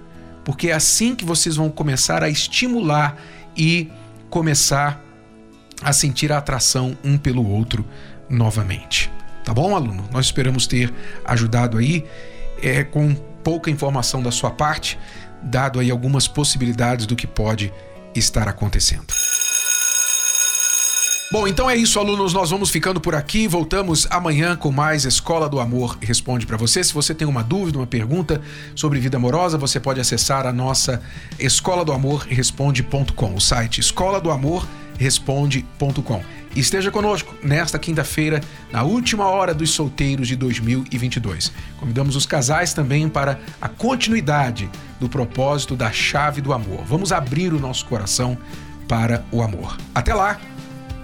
porque 0.43 0.69
é 0.69 0.73
assim 0.73 1.13
que 1.13 1.23
vocês 1.23 1.55
vão 1.55 1.69
começar 1.69 2.23
a 2.23 2.29
estimular 2.29 3.21
e 3.55 3.91
começar 4.29 5.03
a 5.81 5.93
sentir 5.93 6.31
a 6.31 6.37
atração 6.37 6.97
um 7.03 7.17
pelo 7.17 7.47
outro 7.47 7.85
novamente. 8.29 9.11
Tá 9.43 9.53
bom, 9.53 9.75
aluno? 9.75 10.07
Nós 10.11 10.25
esperamos 10.25 10.67
ter 10.67 10.93
ajudado 11.23 11.77
aí 11.77 12.05
é, 12.61 12.83
com 12.83 13.13
pouca 13.43 13.69
informação 13.69 14.21
da 14.21 14.31
sua 14.31 14.51
parte, 14.51 14.99
dado 15.41 15.79
aí 15.79 15.89
algumas 15.89 16.27
possibilidades 16.27 17.05
do 17.05 17.15
que 17.15 17.27
pode 17.27 17.71
estar 18.13 18.47
acontecendo. 18.47 19.07
Bom, 21.29 21.45
então 21.45 21.69
é 21.69 21.75
isso, 21.75 21.99
alunos. 21.99 22.33
Nós 22.33 22.51
vamos 22.51 22.69
ficando 22.69 23.01
por 23.01 23.13
aqui. 23.13 23.49
Voltamos 23.49 24.07
amanhã 24.09 24.55
com 24.55 24.71
mais 24.71 25.03
Escola 25.03 25.49
do 25.49 25.59
Amor 25.59 25.97
Responde 26.01 26.45
para 26.45 26.55
você. 26.55 26.81
Se 26.81 26.93
você 26.93 27.13
tem 27.13 27.27
uma 27.27 27.43
dúvida, 27.43 27.77
uma 27.77 27.85
pergunta 27.85 28.41
sobre 28.73 28.97
vida 28.97 29.17
amorosa, 29.17 29.57
você 29.57 29.77
pode 29.77 29.99
acessar 29.99 30.47
a 30.47 30.53
nossa 30.53 31.01
escola 31.37 31.83
do 31.83 31.91
amor 31.91 32.25
responde.com, 32.29 33.35
o 33.35 33.41
site 33.41 33.81
escola 33.81 34.21
do 34.21 34.31
amor 34.31 34.65
responde.com. 34.97 36.23
Esteja 36.55 36.89
conosco 36.89 37.35
nesta 37.43 37.77
quinta-feira, 37.77 38.41
na 38.71 38.83
última 38.83 39.25
hora 39.25 39.53
dos 39.53 39.71
solteiros 39.71 40.29
de 40.29 40.35
2022. 40.37 41.51
Convidamos 41.77 42.15
os 42.15 42.25
casais 42.25 42.73
também 42.73 43.09
para 43.09 43.37
a 43.61 43.67
continuidade 43.67 44.69
do 44.97 45.09
propósito 45.09 45.75
da 45.75 45.91
chave 45.91 46.39
do 46.39 46.53
amor. 46.53 46.85
Vamos 46.85 47.11
abrir 47.11 47.51
o 47.53 47.59
nosso 47.59 47.85
coração 47.85 48.37
para 48.87 49.25
o 49.29 49.41
amor. 49.41 49.77
Até 49.93 50.13
lá. 50.13 50.39